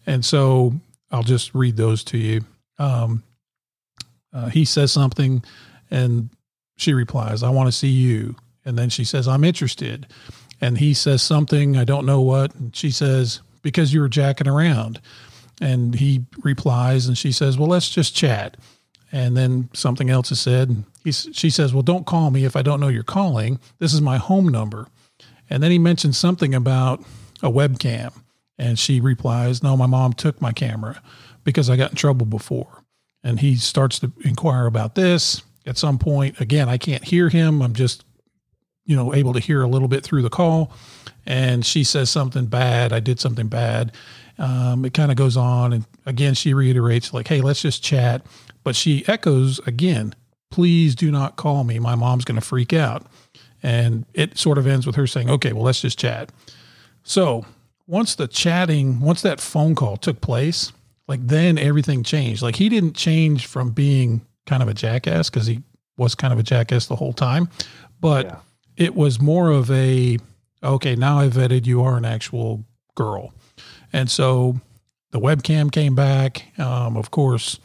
[0.07, 0.73] And so
[1.11, 2.45] I'll just read those to you.
[2.79, 3.23] Um,
[4.33, 5.45] uh, he says something
[5.91, 6.31] and
[6.77, 8.37] she replies, I want to see you.
[8.65, 10.07] And then she says, I'm interested.
[10.61, 12.55] And he says something, I don't know what.
[12.55, 15.01] And she says, Because you were jacking around.
[15.61, 18.57] And he replies, and she says, Well, let's just chat.
[19.11, 20.85] And then something else is said.
[21.05, 23.59] She says, Well, don't call me if I don't know you're calling.
[23.79, 24.89] This is my home number.
[25.51, 27.01] And then he mentions something about
[27.43, 28.13] a webcam.
[28.59, 31.01] And she replies, No, my mom took my camera
[31.45, 32.85] because I got in trouble before.
[33.25, 35.43] And he starts to inquire about this.
[35.67, 37.63] At some point, again, I can't hear him.
[37.63, 38.05] I'm just,
[38.89, 40.73] you know, able to hear a little bit through the call.
[41.27, 42.93] And she says something bad.
[42.93, 43.93] I did something bad.
[44.39, 45.75] Um, it kind of goes on.
[45.75, 48.25] And again, she reiterates, like, hey, let's just chat.
[48.65, 50.15] But she echoes again,
[50.51, 51.79] please do not call me.
[51.79, 53.07] My mom's going to freak out.
[53.63, 56.33] And it sort of ends with her saying, okay, well, let's just chat.
[57.03, 57.45] So
[57.87, 60.73] once the chatting, once that phone call took place,
[61.09, 62.41] like then everything changed.
[62.41, 65.63] Like he didn't change from being kind of a jackass because he
[65.99, 67.49] was kind of a jackass the whole time,
[68.01, 68.37] but yeah.
[68.79, 70.19] It was more of a,
[70.63, 72.65] okay, now I vetted you are an actual
[72.95, 73.35] girl.
[73.93, 74.61] And so
[75.11, 76.59] the webcam came back.
[76.59, 77.59] Um, of course,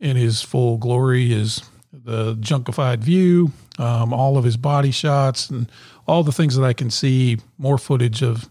[0.00, 5.70] in his full glory is the junkified view, um, all of his body shots, and
[6.08, 7.38] all the things that I can see.
[7.58, 8.48] More footage of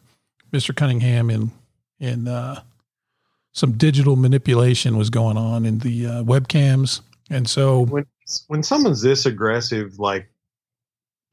[0.54, 0.76] Mr.
[0.76, 1.52] Cunningham in
[2.00, 2.62] in uh,
[3.52, 8.06] some digital manipulation was going on in the uh, webcams, and so when
[8.48, 10.28] when someone's this aggressive, like,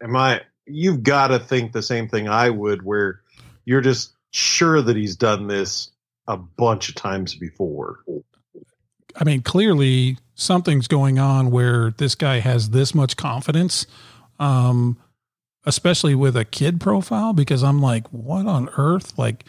[0.03, 0.43] am I?
[0.67, 3.21] You've got to think the same thing I would, where
[3.65, 5.91] you're just sure that he's done this
[6.27, 8.01] a bunch of times before.
[9.17, 13.87] I mean, clearly something's going on where this guy has this much confidence,
[14.39, 14.97] um,
[15.65, 19.19] especially with a kid profile, because I'm like, what on earth?
[19.19, 19.45] Like,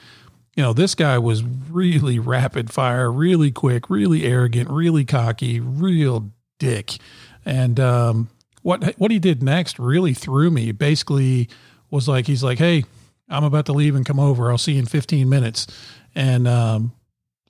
[0.56, 6.32] you know, this guy was really rapid fire, really quick, really arrogant, really cocky, real
[6.60, 6.97] dick.
[7.45, 8.30] And um,
[8.63, 10.71] what what he did next really threw me.
[10.71, 11.49] Basically,
[11.91, 12.86] was like he's like, "Hey,
[13.30, 14.49] I'm about to leave and come over.
[14.49, 15.67] I'll see you in 15 minutes,"
[16.15, 16.93] and um,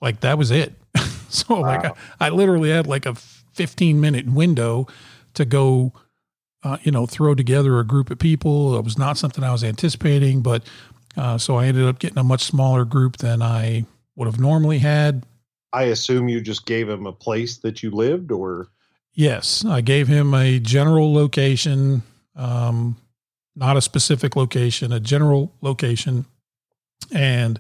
[0.02, 0.74] like that was it.
[1.30, 1.62] so wow.
[1.62, 3.16] like I, I, literally had like a
[3.54, 4.88] 15 minute window
[5.36, 5.94] to go,
[6.64, 8.78] uh, you know, throw together a group of people.
[8.78, 10.64] It was not something I was anticipating, but
[11.16, 14.80] uh, so I ended up getting a much smaller group than I would have normally
[14.80, 15.26] had.
[15.72, 18.68] I assume you just gave him a place that you lived, or
[19.14, 22.04] yes, I gave him a general location,
[22.36, 22.98] um,
[23.56, 26.26] not a specific location, a general location,
[27.12, 27.60] and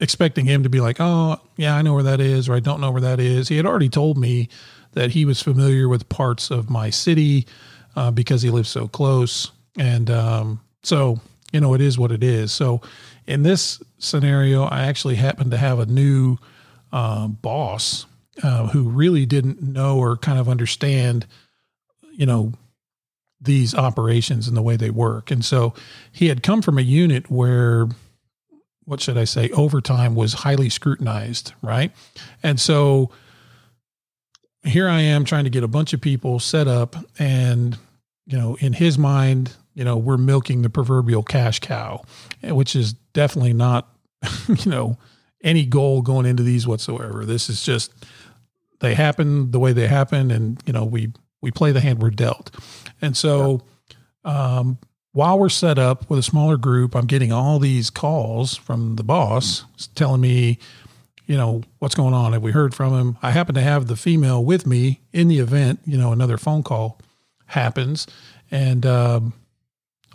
[0.00, 2.80] expecting him to be like, "Oh, yeah, I know where that is," or "I don't
[2.80, 4.48] know where that is." He had already told me
[4.92, 7.46] that he was familiar with parts of my city
[7.96, 11.20] uh, because he lives so close, and um, so
[11.54, 12.52] you know, it is what it is.
[12.52, 12.80] So
[13.28, 16.36] in this scenario, I actually happened to have a new
[16.92, 18.06] uh, boss
[18.42, 21.26] uh, who really didn't know or kind of understand,
[22.12, 22.52] you know,
[23.40, 25.30] these operations and the way they work.
[25.30, 25.74] And so
[26.10, 27.88] he had come from a unit where,
[28.84, 31.92] what should I say, overtime was highly scrutinized, right?
[32.42, 33.10] And so
[34.62, 37.76] here I am trying to get a bunch of people set up and,
[38.26, 42.02] you know, in his mind, you know, we're milking the proverbial cash cow,
[42.42, 43.88] which is definitely not,
[44.48, 44.96] you know,
[45.42, 47.24] any goal going into these whatsoever.
[47.26, 47.92] This is just
[48.84, 52.10] they happen the way they happen, and you know, we we play the hand we're
[52.10, 52.54] dealt.
[53.02, 53.62] And so,
[54.24, 54.78] um,
[55.12, 59.04] while we're set up with a smaller group, I'm getting all these calls from the
[59.04, 60.58] boss telling me,
[61.26, 62.32] you know, what's going on.
[62.32, 63.18] Have we heard from him?
[63.22, 65.80] I happen to have the female with me in the event.
[65.84, 67.00] You know, another phone call
[67.46, 68.06] happens,
[68.50, 69.32] and um,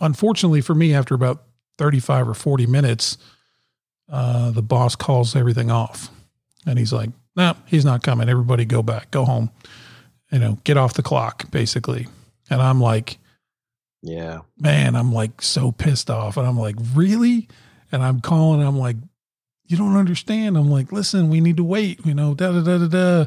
[0.00, 1.42] unfortunately for me, after about
[1.78, 3.18] 35 or 40 minutes,
[4.10, 6.10] uh, the boss calls everything off.
[6.66, 8.28] And he's like, no, he's not coming.
[8.28, 9.50] Everybody go back, go home,
[10.30, 12.06] you know, get off the clock, basically.
[12.48, 13.18] And I'm like,
[14.02, 16.36] yeah, man, I'm like so pissed off.
[16.36, 17.48] And I'm like, really?
[17.92, 18.96] And I'm calling, I'm like,
[19.66, 20.56] you don't understand.
[20.56, 23.26] I'm like, listen, we need to wait, you know, da da da da da.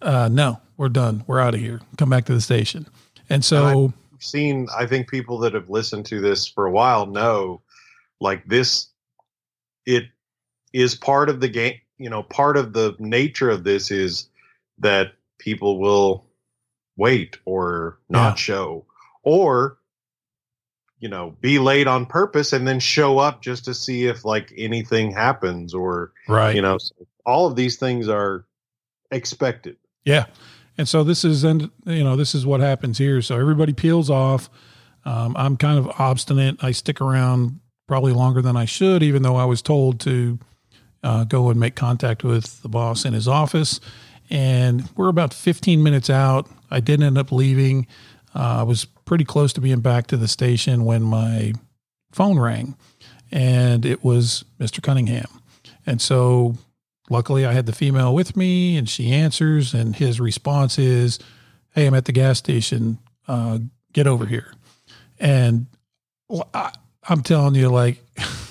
[0.00, 1.24] Uh, no, we're done.
[1.26, 1.80] We're out of here.
[1.96, 2.86] Come back to the station.
[3.30, 3.92] And so
[4.24, 7.60] seen i think people that have listened to this for a while know
[8.20, 8.88] like this
[9.86, 10.04] it
[10.72, 14.28] is part of the game you know part of the nature of this is
[14.78, 16.26] that people will
[16.96, 18.34] wait or not yeah.
[18.34, 18.86] show
[19.22, 19.78] or
[20.98, 24.52] you know be late on purpose and then show up just to see if like
[24.56, 26.78] anything happens or right you know
[27.26, 28.44] all of these things are
[29.10, 30.26] expected yeah
[30.76, 33.22] and so this is, and you know, this is what happens here.
[33.22, 34.50] So everybody peels off.
[35.04, 36.62] Um, I'm kind of obstinate.
[36.62, 40.38] I stick around probably longer than I should, even though I was told to
[41.04, 43.78] uh, go and make contact with the boss in his office.
[44.30, 46.48] And we're about 15 minutes out.
[46.70, 47.86] I didn't end up leaving.
[48.34, 51.52] Uh, I was pretty close to being back to the station when my
[52.10, 52.74] phone rang,
[53.30, 54.82] and it was Mr.
[54.82, 55.28] Cunningham.
[55.86, 56.56] And so,
[57.10, 61.18] luckily, I had the female with me, and she answers, and his response is,
[61.74, 62.98] "Hey, I'm at the gas station.
[63.28, 63.58] Uh,
[63.92, 64.54] get over here."
[65.20, 65.66] And
[66.54, 66.72] I,
[67.08, 68.02] I'm telling you, like,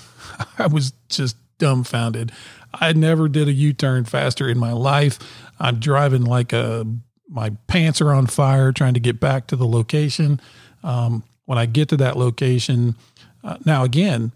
[0.58, 2.32] I was just dumbfounded.
[2.72, 5.18] I never did a U turn faster in my life.
[5.58, 6.86] I'm driving like a,
[7.28, 10.40] my pants are on fire trying to get back to the location.
[10.82, 12.96] Um, when I get to that location,
[13.42, 14.32] uh, now again,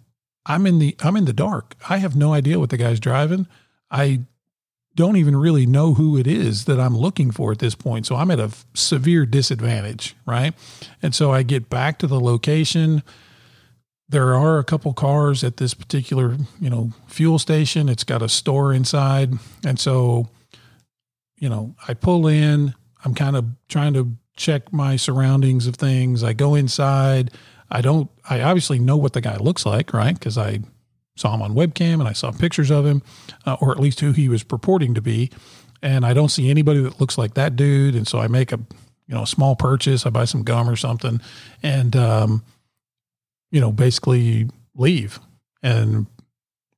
[0.47, 1.75] I'm in the I'm in the dark.
[1.89, 3.47] I have no idea what the guy's driving.
[3.91, 4.23] I
[4.95, 8.05] don't even really know who it is that I'm looking for at this point.
[8.07, 10.55] So I'm at a severe disadvantage, right?
[11.01, 13.03] And so I get back to the location
[14.09, 17.89] there are a couple cars at this particular you know fuel station.
[17.89, 19.35] It's got a store inside.
[19.65, 20.29] And so
[21.37, 22.75] you know i pull in.
[23.05, 26.23] I'm kind of trying to check my surroundings of things.
[26.25, 27.31] I go inside.
[27.71, 30.15] I don't i obviously know what the guy looks like right?
[30.15, 30.61] Because i
[31.17, 33.03] saw him on webcam and i saw pictures of him
[33.45, 35.31] uh, or at least who he was purporting to be.
[35.83, 37.95] And i don't see anybody that looks like that dude.
[37.95, 38.61] And so i make a
[39.07, 40.07] you know small purchase.
[40.07, 41.21] I buy some gum or something.
[41.63, 42.43] And um
[43.51, 45.19] you know, basically leave.
[45.63, 46.07] And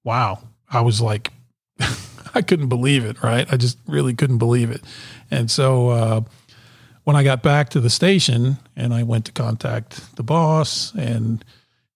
[0.04, 1.32] wow, I was like,
[2.34, 3.46] I couldn't believe it, right?
[3.52, 4.82] I just really couldn't believe it.
[5.30, 6.20] And so uh,
[7.04, 11.44] when I got back to the station and I went to contact the boss and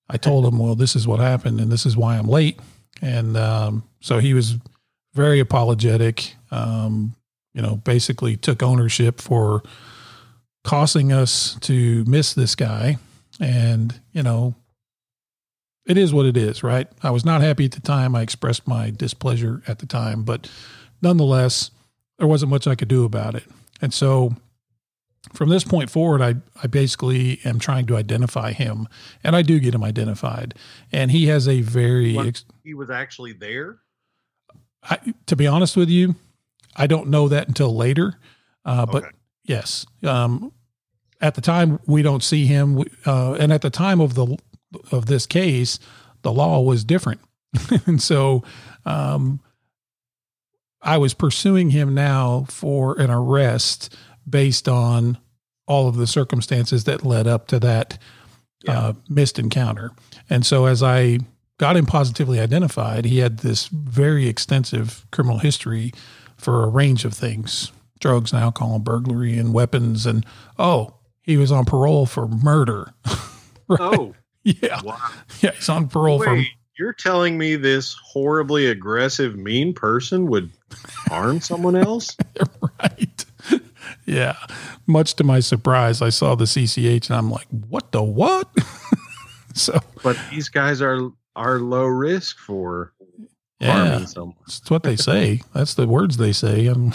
[0.08, 2.60] I told him, well, this is what happened and this is why I'm late.
[3.00, 4.56] And um, so he was
[5.14, 7.14] very apologetic, um,
[7.52, 9.62] you know, basically took ownership for
[10.64, 12.98] causing us to miss this guy.
[13.40, 14.54] And, you know,
[15.86, 16.88] it is what it is, right?
[17.02, 18.14] I was not happy at the time.
[18.14, 20.50] I expressed my displeasure at the time, but
[21.02, 21.70] nonetheless,
[22.18, 23.44] there wasn't much I could do about it.
[23.82, 24.34] And so
[25.32, 28.88] from this point forward, I, I basically am trying to identify him,
[29.22, 30.54] and I do get him identified.
[30.92, 32.18] And he has a very.
[32.18, 33.78] Ex- he was actually there?
[34.82, 36.14] I, to be honest with you,
[36.76, 38.18] I don't know that until later.
[38.64, 39.14] Uh, but okay.
[39.44, 40.52] yes, um,
[41.20, 44.36] at the time we don't see him, uh, and at the time of the
[44.90, 45.78] of this case,
[46.22, 47.20] the law was different.
[47.86, 48.42] and so
[48.84, 49.40] um,
[50.82, 53.94] I was pursuing him now for an arrest
[54.28, 55.18] based on
[55.66, 57.98] all of the circumstances that led up to that
[58.64, 58.78] yeah.
[58.78, 59.90] uh, missed encounter.
[60.28, 61.18] And so as I
[61.58, 65.92] got him positively identified, he had this very extensive criminal history
[66.36, 70.04] for a range of things drugs and alcohol and burglary and weapons.
[70.04, 70.26] And
[70.58, 72.92] oh, he was on parole for murder.
[73.68, 73.80] right?
[73.80, 74.14] Oh.
[74.62, 74.82] Yeah.
[74.82, 74.98] Wow.
[75.40, 76.46] Yeah, he's on parole Wait, from.
[76.78, 80.50] You're telling me this horribly aggressive, mean person would
[81.08, 82.14] harm someone else?
[82.80, 83.24] right.
[84.04, 84.36] Yeah.
[84.86, 88.50] Much to my surprise, I saw the CCH and I'm like, what the what?
[89.54, 89.80] so.
[90.02, 92.92] But these guys are are low risk for
[93.60, 94.36] yeah, harming someone.
[94.46, 95.40] That's what they say.
[95.52, 96.66] That's the words they say.
[96.66, 96.92] I'm,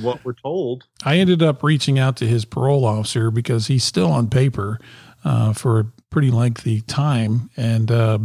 [0.00, 0.84] what we're told.
[1.04, 4.78] I ended up reaching out to his parole officer because he's still on paper
[5.24, 7.50] uh, for pretty lengthy time.
[7.56, 8.18] And uh,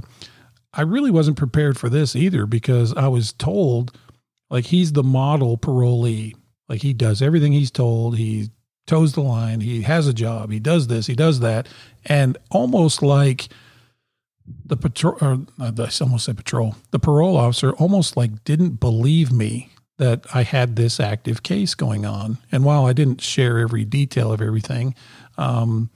[0.73, 3.97] I really wasn't prepared for this either because I was told
[4.49, 6.35] like he's the model parolee.
[6.69, 8.17] Like he does everything he's told.
[8.17, 8.49] He
[8.87, 9.61] toes the line.
[9.61, 10.51] He has a job.
[10.51, 11.07] He does this.
[11.07, 11.67] He does that.
[12.05, 13.47] And almost like
[14.65, 19.31] the patrol, or uh, I almost said patrol, the parole officer almost like didn't believe
[19.31, 22.37] me that I had this active case going on.
[22.51, 24.95] And while I didn't share every detail of everything,
[25.37, 25.89] um,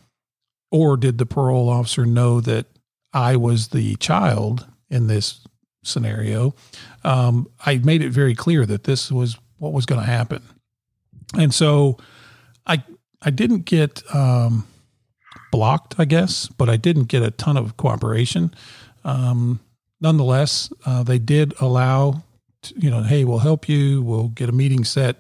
[0.72, 2.66] or did the parole officer know that
[3.14, 5.46] I was the child in this
[5.84, 6.54] scenario?
[7.04, 10.44] Um, I made it very clear that this was what was going to happen.
[11.38, 11.98] And so
[12.66, 12.84] I
[13.22, 14.68] I didn't get um,
[15.52, 18.54] blocked, I guess, but I didn't get a ton of cooperation.
[19.04, 19.60] Um,
[20.00, 22.24] nonetheless, uh, they did allow,
[22.62, 24.02] to, you know, hey, we'll help you.
[24.02, 25.18] We'll get a meeting set.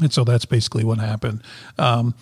[0.00, 1.42] And so that's basically what happened.
[1.78, 2.14] Um,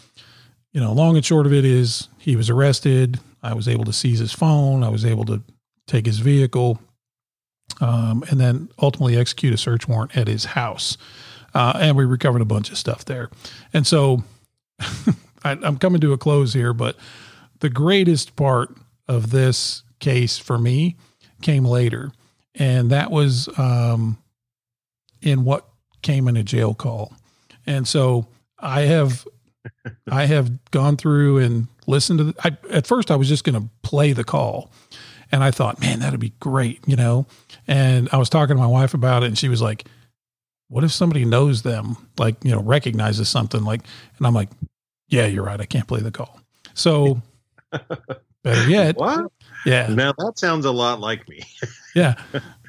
[0.75, 3.21] you know, long and short of it is he was arrested.
[3.43, 4.83] I was able to seize his phone.
[4.83, 5.41] I was able to
[5.87, 6.81] take his vehicle,
[7.81, 10.99] um, and then ultimately execute a search warrant at his house.
[11.55, 13.31] Uh, and we recovered a bunch of stuff there.
[13.73, 14.25] And so
[14.81, 16.97] I, I'm coming to a close here, but
[17.61, 18.75] the greatest part
[19.07, 20.97] of this case for me
[21.41, 22.11] came later,
[22.57, 24.19] and that was um,
[25.23, 25.69] in what
[26.03, 27.13] came in a jail call.
[27.65, 28.27] And so
[28.59, 29.25] I have
[30.11, 32.25] I have gone through and listened to.
[32.25, 34.71] The, I, at first, I was just going to play the call,
[35.33, 37.27] And I thought, man, that'd be great, you know.
[37.67, 39.87] And I was talking to my wife about it, and she was like,
[40.69, 43.81] "What if somebody knows them, like you know, recognizes something like?"
[44.19, 44.51] And I'm like,
[45.09, 45.61] "Yeah, you're right.
[45.61, 46.41] I can't play the call."
[46.75, 47.23] So
[48.43, 49.33] better yet, What?
[49.65, 51.41] yeah, Now that sounds a lot like me.
[51.95, 52.15] yeah,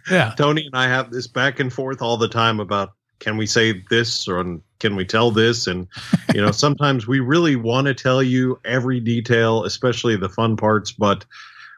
[0.09, 3.45] yeah, Tony and I have this back and forth all the time about can we
[3.45, 5.87] say this or can we tell this and
[6.33, 10.91] you know sometimes we really want to tell you every detail especially the fun parts
[10.91, 11.25] but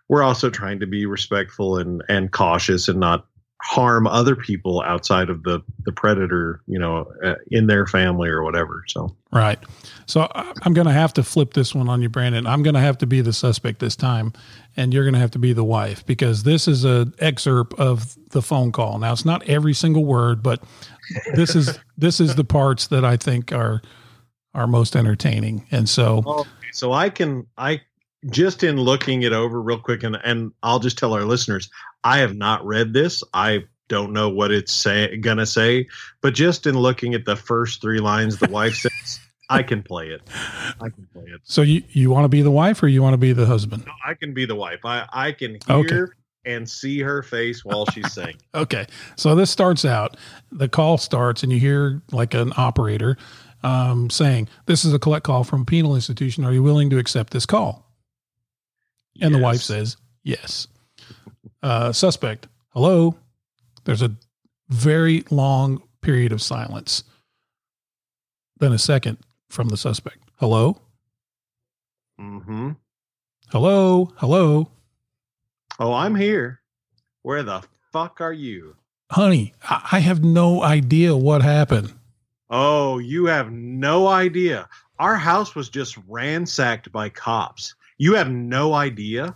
[0.09, 3.25] we're also trying to be respectful and and cautious and not
[3.61, 8.43] harm other people outside of the the predator you know uh, in their family or
[8.43, 9.59] whatever so right.
[10.05, 12.47] So I'm going to have to flip this one on you, Brandon.
[12.47, 14.31] I'm going to have to be the suspect this time,
[14.77, 18.17] and you're going to have to be the wife because this is a excerpt of
[18.29, 18.99] the phone call.
[18.99, 20.63] Now it's not every single word, but
[21.33, 23.81] this is this is the parts that I think are
[24.53, 25.65] are most entertaining.
[25.71, 27.81] And so, Okay, so I can I
[28.29, 31.69] just in looking it over real quick and and I'll just tell our listeners
[32.03, 33.23] I have not read this.
[33.33, 35.87] I don't know what it's say gonna say,
[36.21, 40.09] but just in looking at the first three lines the wife says, I can play
[40.09, 40.21] it.
[40.81, 41.41] I can play it.
[41.43, 43.85] so you you want to be the wife or you want to be the husband?
[43.85, 44.79] No, I can be the wife.
[44.83, 46.11] I I can Okay.
[46.47, 48.37] And see her face while she's saying.
[48.55, 48.87] Okay.
[49.15, 50.17] So this starts out,
[50.51, 53.17] the call starts, and you hear like an operator
[53.63, 56.43] um, saying, This is a collect call from a penal institution.
[56.45, 57.85] Are you willing to accept this call?
[59.21, 60.67] And the wife says, Yes.
[61.63, 63.15] Uh, suspect, hello.
[63.83, 64.15] There's a
[64.69, 67.03] very long period of silence.
[68.59, 69.17] Then a second
[69.49, 70.79] from the suspect, hello,
[72.19, 72.71] Mm-hmm.
[73.51, 74.71] hello, hello.
[75.79, 76.61] Oh, I'm here.
[77.21, 78.75] Where the fuck are you?
[79.11, 81.93] Honey, I I have no idea what happened.
[82.49, 84.69] Oh, you have no idea.
[84.99, 87.75] Our house was just ransacked by cops.
[87.97, 89.33] You have no idea.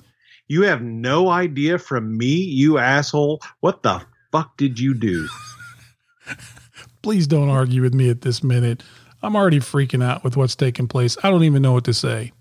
[0.48, 3.42] You have no idea from me, you asshole.
[3.60, 5.28] What the fuck did you do?
[7.02, 8.84] please don't argue with me at this minute.
[9.24, 11.18] I'm already freaking out with what's taking place.
[11.24, 12.32] I don't even know what to say.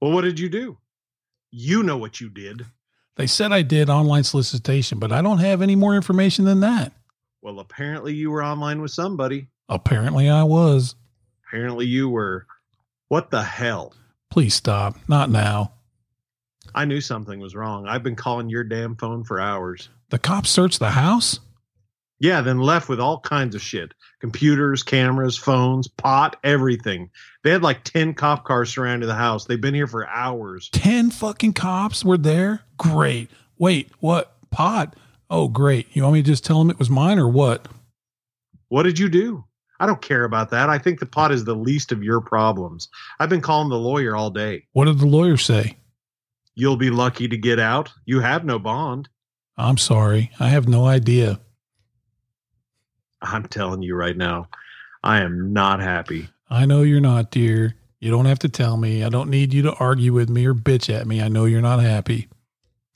[0.00, 0.78] Well, what did you do?
[1.50, 2.66] You know what you did.
[3.16, 6.92] They said I did online solicitation, but I don't have any more information than that.
[7.42, 9.48] Well, apparently you were online with somebody.
[9.68, 10.94] Apparently I was.
[11.46, 12.46] Apparently you were.
[13.08, 13.94] What the hell?
[14.30, 14.96] Please stop.
[15.08, 15.72] Not now.
[16.74, 17.86] I knew something was wrong.
[17.86, 19.90] I've been calling your damn phone for hours.
[20.08, 21.40] The cops searched the house?
[22.18, 27.10] Yeah, then left with all kinds of shit computers, cameras, phones, pot, everything.
[27.42, 29.46] They had like 10 cop cars surrounding the house.
[29.46, 30.68] They've been here for hours.
[30.70, 32.62] 10 fucking cops were there?
[32.78, 33.30] Great.
[33.58, 34.36] Wait, what?
[34.50, 34.94] Pot?
[35.28, 35.88] Oh, great.
[35.92, 37.66] You want me to just tell them it was mine or what?
[38.68, 39.44] What did you do?
[39.80, 40.68] I don't care about that.
[40.68, 42.88] I think the pot is the least of your problems.
[43.18, 44.64] I've been calling the lawyer all day.
[44.72, 45.76] What did the lawyer say?
[46.54, 47.90] You'll be lucky to get out.
[48.04, 49.08] You have no bond.
[49.56, 50.30] I'm sorry.
[50.38, 51.40] I have no idea.
[53.20, 54.48] I'm telling you right now,
[55.02, 56.28] I am not happy.
[56.52, 57.74] I know you're not, dear.
[57.98, 59.02] You don't have to tell me.
[59.04, 61.22] I don't need you to argue with me or bitch at me.
[61.22, 62.28] I know you're not happy.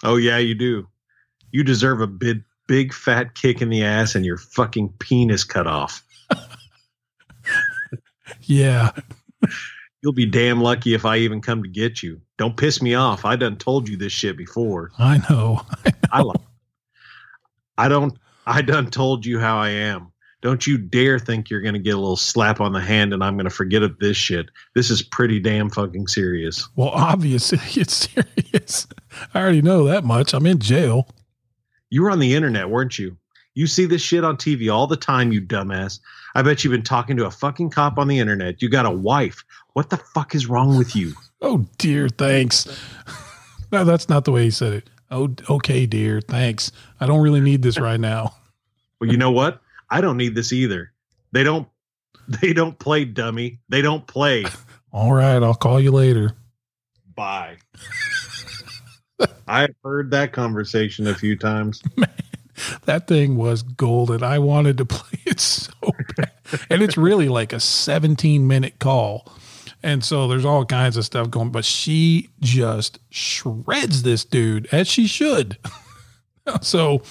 [0.04, 0.86] Oh, yeah, you do.
[1.52, 5.66] You deserve a big, big fat kick in the ass and your fucking penis cut
[5.66, 6.04] off.
[8.42, 8.90] Yeah.
[10.02, 12.20] You'll be damn lucky if I even come to get you.
[12.38, 13.24] Don't piss me off.
[13.24, 14.90] I done told you this shit before.
[14.98, 15.62] I know.
[16.12, 16.40] I like.
[17.78, 18.16] I don't.
[18.46, 20.12] I done told you how I am.
[20.42, 23.36] Don't you dare think you're gonna get a little slap on the hand and I'm
[23.36, 24.46] gonna forget of this shit.
[24.74, 26.68] This is pretty damn fucking serious.
[26.76, 28.86] Well, obviously it's serious.
[29.34, 30.34] I already know that much.
[30.34, 31.08] I'm in jail.
[31.90, 33.16] You were on the internet, weren't you?
[33.54, 35.98] You see this shit on TV all the time, you dumbass.
[36.34, 38.60] I bet you've been talking to a fucking cop on the internet.
[38.60, 39.42] You got a wife.
[39.72, 41.14] What the fuck is wrong with you?
[41.40, 42.10] Oh, dear.
[42.10, 42.66] Thanks.
[43.72, 44.90] no, that's not the way he said it.
[45.10, 46.20] Oh, okay, dear.
[46.20, 46.70] Thanks.
[47.00, 48.34] I don't really need this right now.
[49.00, 49.62] Well, you know what?
[49.88, 50.92] I don't need this either.
[51.32, 51.68] They don't.
[52.42, 53.60] They don't play dummy.
[53.68, 54.44] They don't play.
[54.92, 55.40] All right.
[55.40, 56.32] I'll call you later.
[57.14, 57.58] Bye.
[59.46, 61.82] I've heard that conversation a few times.
[61.96, 62.10] Man,
[62.84, 64.24] that thing was golden.
[64.24, 65.70] I wanted to play it so
[66.16, 66.32] bad.
[66.68, 69.32] And it's really like a 17 minute call.
[69.82, 74.88] And so there's all kinds of stuff going, but she just shreds this dude as
[74.88, 75.58] she should.
[76.60, 77.02] so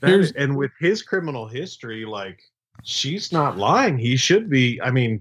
[0.00, 2.40] That- and with his criminal history, like
[2.82, 3.98] she's not lying.
[3.98, 4.80] He should be.
[4.80, 5.20] I mean,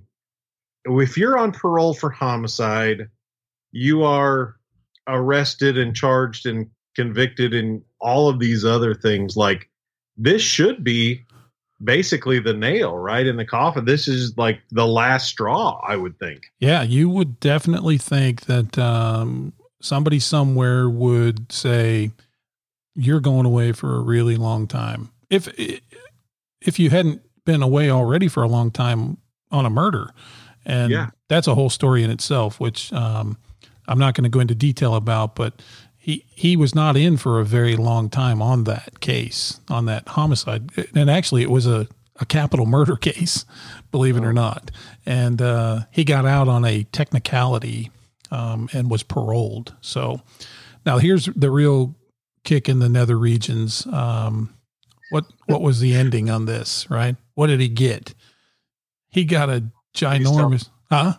[0.86, 3.10] if you're on parole for homicide,
[3.72, 4.56] you are
[5.08, 9.38] arrested and charged and convicted and all of these other things.
[9.38, 9.70] Like
[10.18, 11.24] this should be
[11.84, 13.86] basically the nail right in the coffin.
[13.86, 16.44] This is like the last straw, I would think.
[16.60, 22.12] Yeah, you would definitely think that um, somebody somewhere would say,
[22.98, 25.48] "You're going away for a really long time." If
[26.62, 29.18] if you hadn't been away already for a long time
[29.52, 30.12] on a murder,
[30.66, 31.10] and Yeah.
[31.30, 33.38] that's a whole story in itself, which um,
[33.88, 35.62] I'm not going to go into detail about, but
[35.98, 40.08] he he was not in for a very long time on that case, on that
[40.10, 41.88] homicide, and actually it was a
[42.20, 43.46] a capital murder case,
[43.92, 44.72] believe it or not,
[45.06, 47.92] and uh, he got out on a technicality
[48.32, 49.76] um, and was paroled.
[49.82, 50.22] So
[50.86, 51.96] now here's the real
[52.48, 53.86] kick in the nether regions.
[53.88, 54.54] Um,
[55.10, 56.90] what what was the ending on this?
[56.90, 57.16] Right?
[57.36, 58.14] What did he get?
[59.10, 61.16] He got a ginormous, huh?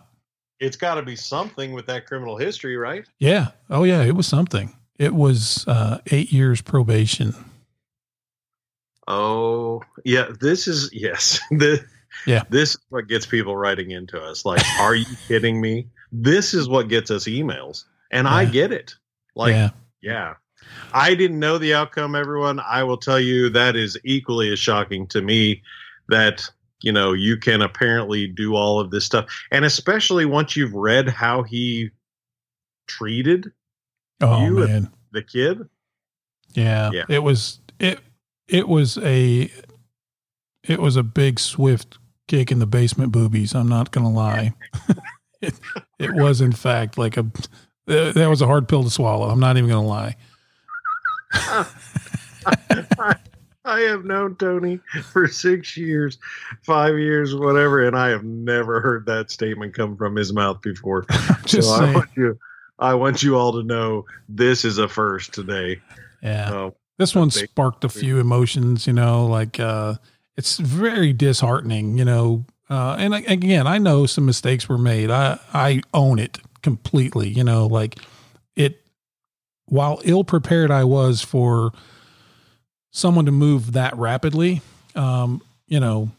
[0.59, 3.05] It's got to be something with that criminal history, right?
[3.19, 3.49] Yeah.
[3.69, 4.03] Oh, yeah.
[4.03, 4.75] It was something.
[4.97, 7.33] It was uh, eight years probation.
[9.07, 10.27] Oh, yeah.
[10.39, 11.39] This is yes.
[11.51, 11.85] The,
[12.25, 12.43] Yeah.
[12.49, 14.43] This is what gets people writing into us.
[14.43, 15.87] Like, are you kidding me?
[16.11, 18.95] This is what gets us emails, and I get it.
[19.35, 19.69] Like, yeah.
[20.01, 20.33] yeah.
[20.93, 22.59] I didn't know the outcome, everyone.
[22.59, 25.61] I will tell you that is equally as shocking to me
[26.09, 26.49] that,
[26.81, 29.25] you know, you can apparently do all of this stuff.
[29.51, 31.91] And especially once you've read how he
[32.87, 33.51] treated
[34.21, 34.91] Oh You- man.
[35.11, 35.59] the kid.
[36.53, 36.89] Yeah.
[36.91, 37.05] Yeah.
[37.07, 37.99] It was it.
[38.47, 39.51] It was a.
[40.67, 41.97] It was a big swift
[42.27, 43.53] kick in the basement boobies.
[43.55, 44.53] I'm not gonna lie.
[45.41, 45.53] it,
[45.99, 47.25] it was in fact like a.
[47.85, 49.29] That was a hard pill to swallow.
[49.29, 50.15] I'm not even gonna lie.
[53.65, 54.79] I have known Tony
[55.11, 56.17] for six years,
[56.63, 61.05] five years, whatever, and I have never heard that statement come from his mouth before.
[61.47, 62.39] So I want you,
[62.77, 65.81] I want you all to know this is a first today.
[66.21, 66.49] Yeah.
[66.49, 69.95] So, This one sparked a few emotions, you know, like uh
[70.37, 72.45] it's very disheartening, you know.
[72.69, 75.09] Uh and I- again, I know some mistakes were made.
[75.09, 77.97] I I own it completely, you know, like
[78.55, 78.81] it
[79.69, 81.71] while ill prepared I was for
[82.91, 84.61] someone to move that rapidly,
[84.95, 86.11] um, you know,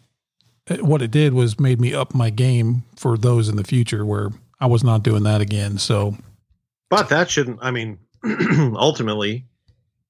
[0.80, 4.30] what it did was made me up my game for those in the future where
[4.61, 5.78] I was not doing that again.
[5.78, 6.16] So,
[6.88, 7.59] but that shouldn't.
[7.61, 7.98] I mean,
[8.76, 9.46] ultimately,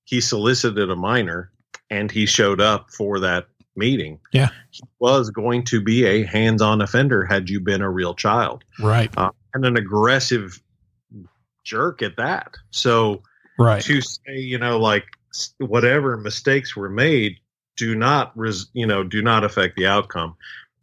[0.05, 1.51] he solicited a minor,
[1.88, 4.18] and he showed up for that meeting.
[4.32, 4.51] Yeah.
[4.70, 8.64] he was going to be a hands-on offender had you been a real child.
[8.80, 10.61] right, uh, and an aggressive
[11.64, 12.57] jerk at that.
[12.70, 13.22] So
[13.61, 13.83] right.
[13.83, 15.05] to say, you know, like
[15.59, 17.37] whatever mistakes were made,
[17.77, 20.35] do not, res- you know, do not affect the outcome.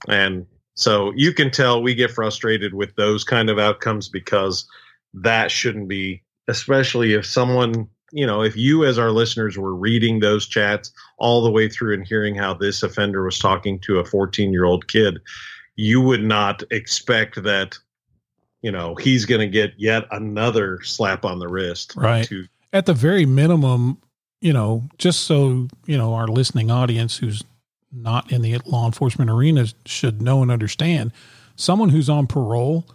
[0.07, 4.67] And so you can tell we get frustrated with those kind of outcomes because
[5.13, 10.19] that shouldn't be, especially if someone, you know, if you as our listeners were reading
[10.19, 14.05] those chats all the way through and hearing how this offender was talking to a
[14.05, 15.19] 14 year old kid,
[15.75, 17.77] you would not expect that
[18.61, 22.25] you know he's going to get yet another slap on the wrist Right.
[22.25, 23.97] to at the very minimum,
[24.41, 27.43] you know, just so, you know, our listening audience who's
[27.91, 31.11] not in the law enforcement arena should know and understand
[31.55, 32.85] someone who's on parole,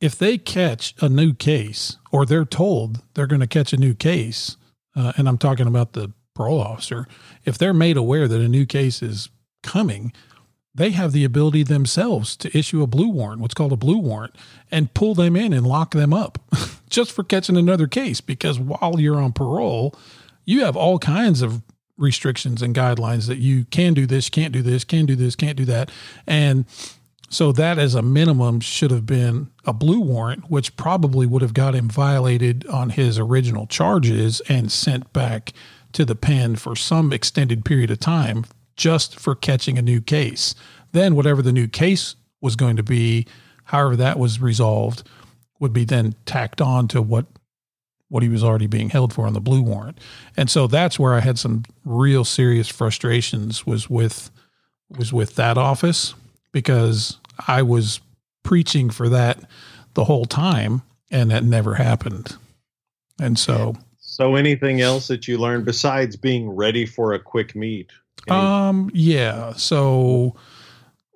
[0.00, 3.94] if they catch a new case or they're told they're going to catch a new
[3.94, 4.56] case,
[4.94, 7.08] uh, and I'm talking about the parole officer,
[7.44, 9.30] if they're made aware that a new case is
[9.62, 10.12] coming,
[10.76, 14.34] they have the ability themselves to issue a blue warrant, what's called a blue warrant,
[14.70, 16.38] and pull them in and lock them up
[16.90, 18.20] just for catching another case.
[18.20, 19.94] Because while you're on parole,
[20.44, 21.62] you have all kinds of
[21.96, 25.56] restrictions and guidelines that you can do this, can't do this, can do this, can't
[25.56, 25.90] do that.
[26.26, 26.66] And
[27.30, 31.54] so that as a minimum should have been a blue warrant, which probably would have
[31.54, 35.52] got him violated on his original charges and sent back
[35.92, 38.44] to the pen for some extended period of time
[38.76, 40.54] just for catching a new case.
[40.92, 43.26] Then whatever the new case was going to be,
[43.64, 45.02] however that was resolved,
[45.60, 47.26] would be then tacked on to what
[48.08, 49.98] what he was already being held for on the blue warrant.
[50.36, 54.30] And so that's where I had some real serious frustrations was with
[54.96, 56.14] was with that office
[56.52, 57.18] because
[57.48, 58.00] I was
[58.44, 59.40] preaching for that
[59.94, 62.36] the whole time and that never happened.
[63.20, 67.90] And so so anything else that you learned besides being ready for a quick meet
[68.34, 69.52] Um, yeah.
[69.54, 70.36] So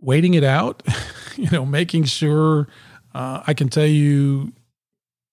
[0.01, 0.83] waiting it out,
[1.37, 2.69] you know, making sure
[3.15, 4.53] uh, I can tell you,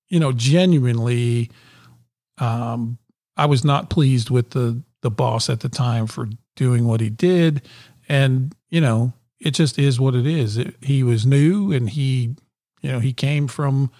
[0.09, 1.51] you know, genuinely,
[2.37, 2.97] um,
[3.35, 7.09] I was not pleased with the the boss at the time for doing what he
[7.09, 7.61] did,
[8.09, 10.57] and you know, it just is what it is.
[10.57, 12.35] It, he was new, and he,
[12.81, 13.91] you know, he came from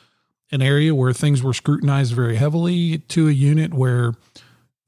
[0.51, 4.13] an area where things were scrutinized very heavily to a unit where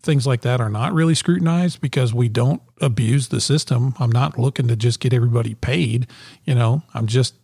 [0.02, 3.94] things like that are not really scrutinized because we don't abuse the system.
[4.00, 6.08] I'm not looking to just get everybody paid.
[6.46, 7.36] You know, I'm just,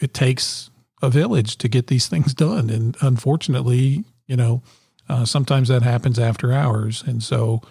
[0.00, 0.70] it takes
[1.02, 2.70] a village to get these things done.
[2.70, 4.62] And unfortunately, You know,
[5.08, 7.02] uh, sometimes that happens after hours.
[7.04, 7.62] And so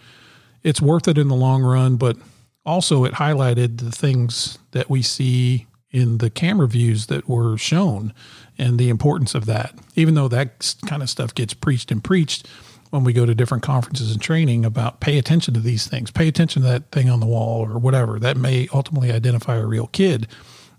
[0.61, 2.17] it's worth it in the long run, but
[2.65, 8.13] also it highlighted the things that we see in the camera views that were shown
[8.57, 9.73] and the importance of that.
[9.95, 12.45] Even though that kind of stuff gets preached and preached
[12.89, 16.27] when we go to different conferences and training about pay attention to these things, pay
[16.27, 19.87] attention to that thing on the wall or whatever that may ultimately identify a real
[19.87, 20.27] kid.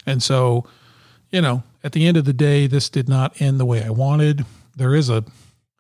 [0.07, 0.67] And so,
[1.31, 3.91] you know, at the end of the day, this did not end the way I
[3.91, 4.45] wanted.
[4.77, 5.25] There is a,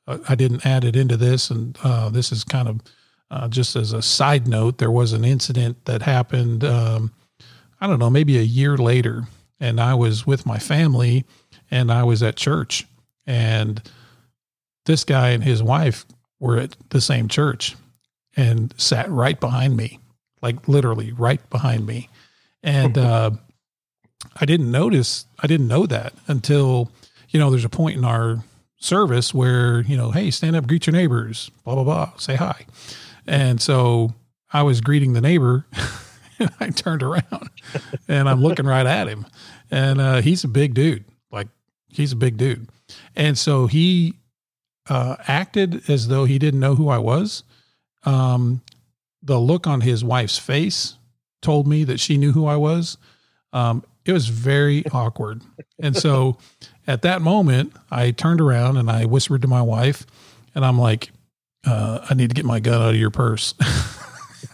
[0.06, 2.80] I didn't add it into this, and uh, this is kind of
[3.30, 4.78] uh, just as a side note.
[4.78, 6.64] There was an incident that happened.
[6.64, 7.12] Um,
[7.80, 9.24] I don't know, maybe a year later,
[9.58, 11.24] and I was with my family,
[11.70, 12.86] and I was at church,
[13.26, 13.82] and
[14.86, 16.04] this guy and his wife
[16.40, 17.76] were at the same church,
[18.36, 20.00] and sat right behind me,
[20.42, 22.08] like literally right behind me,
[22.62, 22.98] and.
[22.98, 23.30] Uh,
[24.36, 26.90] I didn't notice, I didn't know that until,
[27.30, 28.44] you know, there's a point in our
[28.78, 32.66] service where, you know, hey, stand up, greet your neighbors, blah, blah, blah, say hi.
[33.26, 34.14] And so
[34.52, 35.66] I was greeting the neighbor
[36.38, 37.50] and I turned around
[38.08, 39.26] and I'm looking right at him.
[39.70, 41.04] And uh, he's a big dude.
[41.30, 41.48] Like,
[41.88, 42.68] he's a big dude.
[43.14, 44.14] And so he
[44.90, 47.44] uh, acted as though he didn't know who I was.
[48.04, 48.60] Um,
[49.22, 50.96] the look on his wife's face
[51.40, 52.98] told me that she knew who I was.
[53.52, 55.42] Um, it was very awkward.
[55.78, 56.38] And so
[56.86, 60.04] at that moment, I turned around and I whispered to my wife,
[60.54, 61.10] and I'm like,
[61.64, 63.54] uh, I need to get my gun out of your purse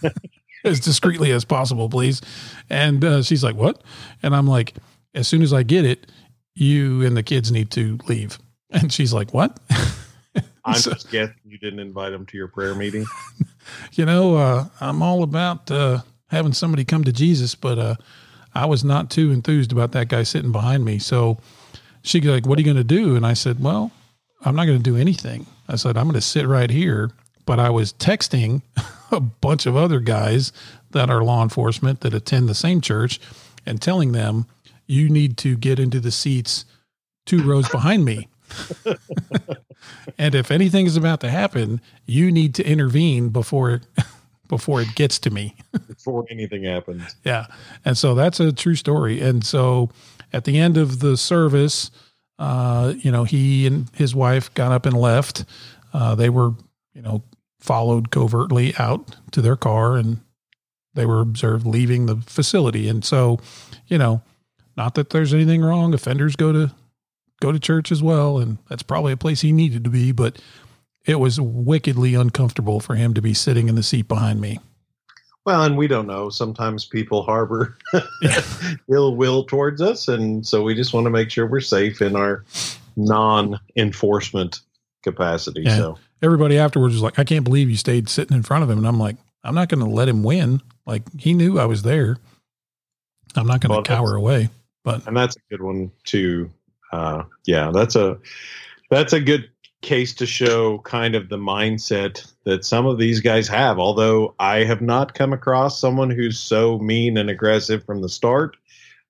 [0.63, 2.21] as discreetly as possible, please.
[2.69, 3.81] And uh, she's like, What?
[4.21, 4.75] And I'm like,
[5.15, 6.11] As soon as I get it,
[6.53, 8.37] you and the kids need to leave.
[8.69, 9.57] And she's like, What?
[10.67, 13.05] I'm so, just guessing you didn't invite them to your prayer meeting.
[13.93, 17.95] You know, uh, I'm all about uh, having somebody come to Jesus, but uh,
[18.55, 20.99] I was not too enthused about that guy sitting behind me.
[20.99, 21.37] So
[22.01, 23.91] she like, "What are you going to do?" And I said, "Well,
[24.45, 27.11] I'm not going to do anything." I said, "I'm going to sit right here."
[27.45, 28.61] But I was texting
[29.11, 30.51] a bunch of other guys
[30.91, 33.19] that are law enforcement that attend the same church
[33.65, 34.45] and telling them,
[34.85, 36.65] "You need to get into the seats
[37.25, 38.27] two rows behind me."
[40.17, 43.81] and if anything is about to happen, you need to intervene before
[44.47, 45.55] before it gets to me.
[45.87, 47.15] before anything happens.
[47.23, 47.47] Yeah.
[47.83, 49.21] And so that's a true story.
[49.21, 49.89] And so
[50.31, 51.91] at the end of the service,
[52.39, 55.43] uh, you know, he and his wife got up and left.
[55.93, 56.51] Uh, they were,
[56.93, 57.23] you know,
[57.59, 60.21] followed covertly out to their car and
[60.93, 62.87] they were observed leaving the facility.
[62.87, 63.39] And so,
[63.87, 64.21] you know,
[64.75, 65.93] not that there's anything wrong.
[65.93, 66.71] Offenders go to
[67.41, 70.39] go to church as well, and that's probably a place he needed to be, but
[71.05, 74.59] it was wickedly uncomfortable for him to be sitting in the seat behind me.
[75.45, 76.29] Well, and we don't know.
[76.29, 77.77] Sometimes people harbor
[78.89, 82.17] ill will towards us, and so we just want to make sure we're safe in
[82.17, 82.43] our
[82.97, 84.59] non-enforcement
[85.03, 85.61] capacity.
[85.61, 85.77] Yeah.
[85.77, 88.79] So everybody afterwards was like, "I can't believe you stayed sitting in front of him,"
[88.79, 90.61] and I'm like, "I'm not going to let him win.
[90.85, 92.17] Like he knew I was there.
[93.37, 94.49] I'm not going to well, cower away."
[94.83, 96.51] But and that's a good one too.
[96.91, 98.17] Uh, yeah, that's a
[98.89, 99.49] that's a good
[99.81, 103.79] case to show kind of the mindset that some of these guys have.
[103.79, 108.57] Although I have not come across someone who's so mean and aggressive from the start,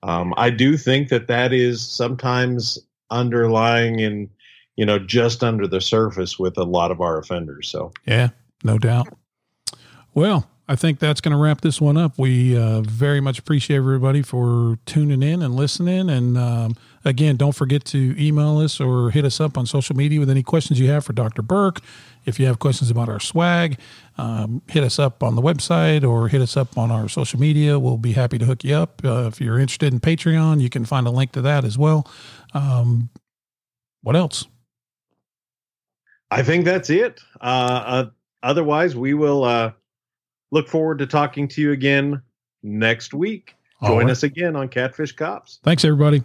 [0.04, 2.78] um, I do think that that is sometimes
[3.10, 4.30] underlying in
[4.76, 7.70] you know just under the surface with a lot of our offenders.
[7.70, 8.30] So yeah,
[8.64, 9.08] no doubt.
[10.14, 12.18] Well, I think that's going to wrap this one up.
[12.18, 16.10] We uh, very much appreciate everybody for tuning in and listening.
[16.10, 16.76] And um,
[17.08, 20.44] again, don't forget to email us or hit us up on social media with any
[20.44, 21.42] questions you have for Dr.
[21.42, 21.82] Bourke.
[22.26, 23.80] If you have questions about our swag,
[24.18, 27.80] um, hit us up on the website or hit us up on our social media.
[27.80, 29.02] We'll be happy to hook you up.
[29.04, 32.10] Uh, if you're interested in Patreon, you can find a link to that as well.
[32.54, 33.10] Um,
[34.02, 34.46] what else?
[36.30, 37.22] I think that's it.
[37.40, 38.06] Uh, uh
[38.44, 39.72] otherwise, we will uh,
[40.52, 42.22] look forward to talking to you again
[42.62, 43.56] next week.
[43.84, 44.12] Join right.
[44.12, 45.60] us again on Catfish Cops.
[45.64, 46.24] Thanks, everybody.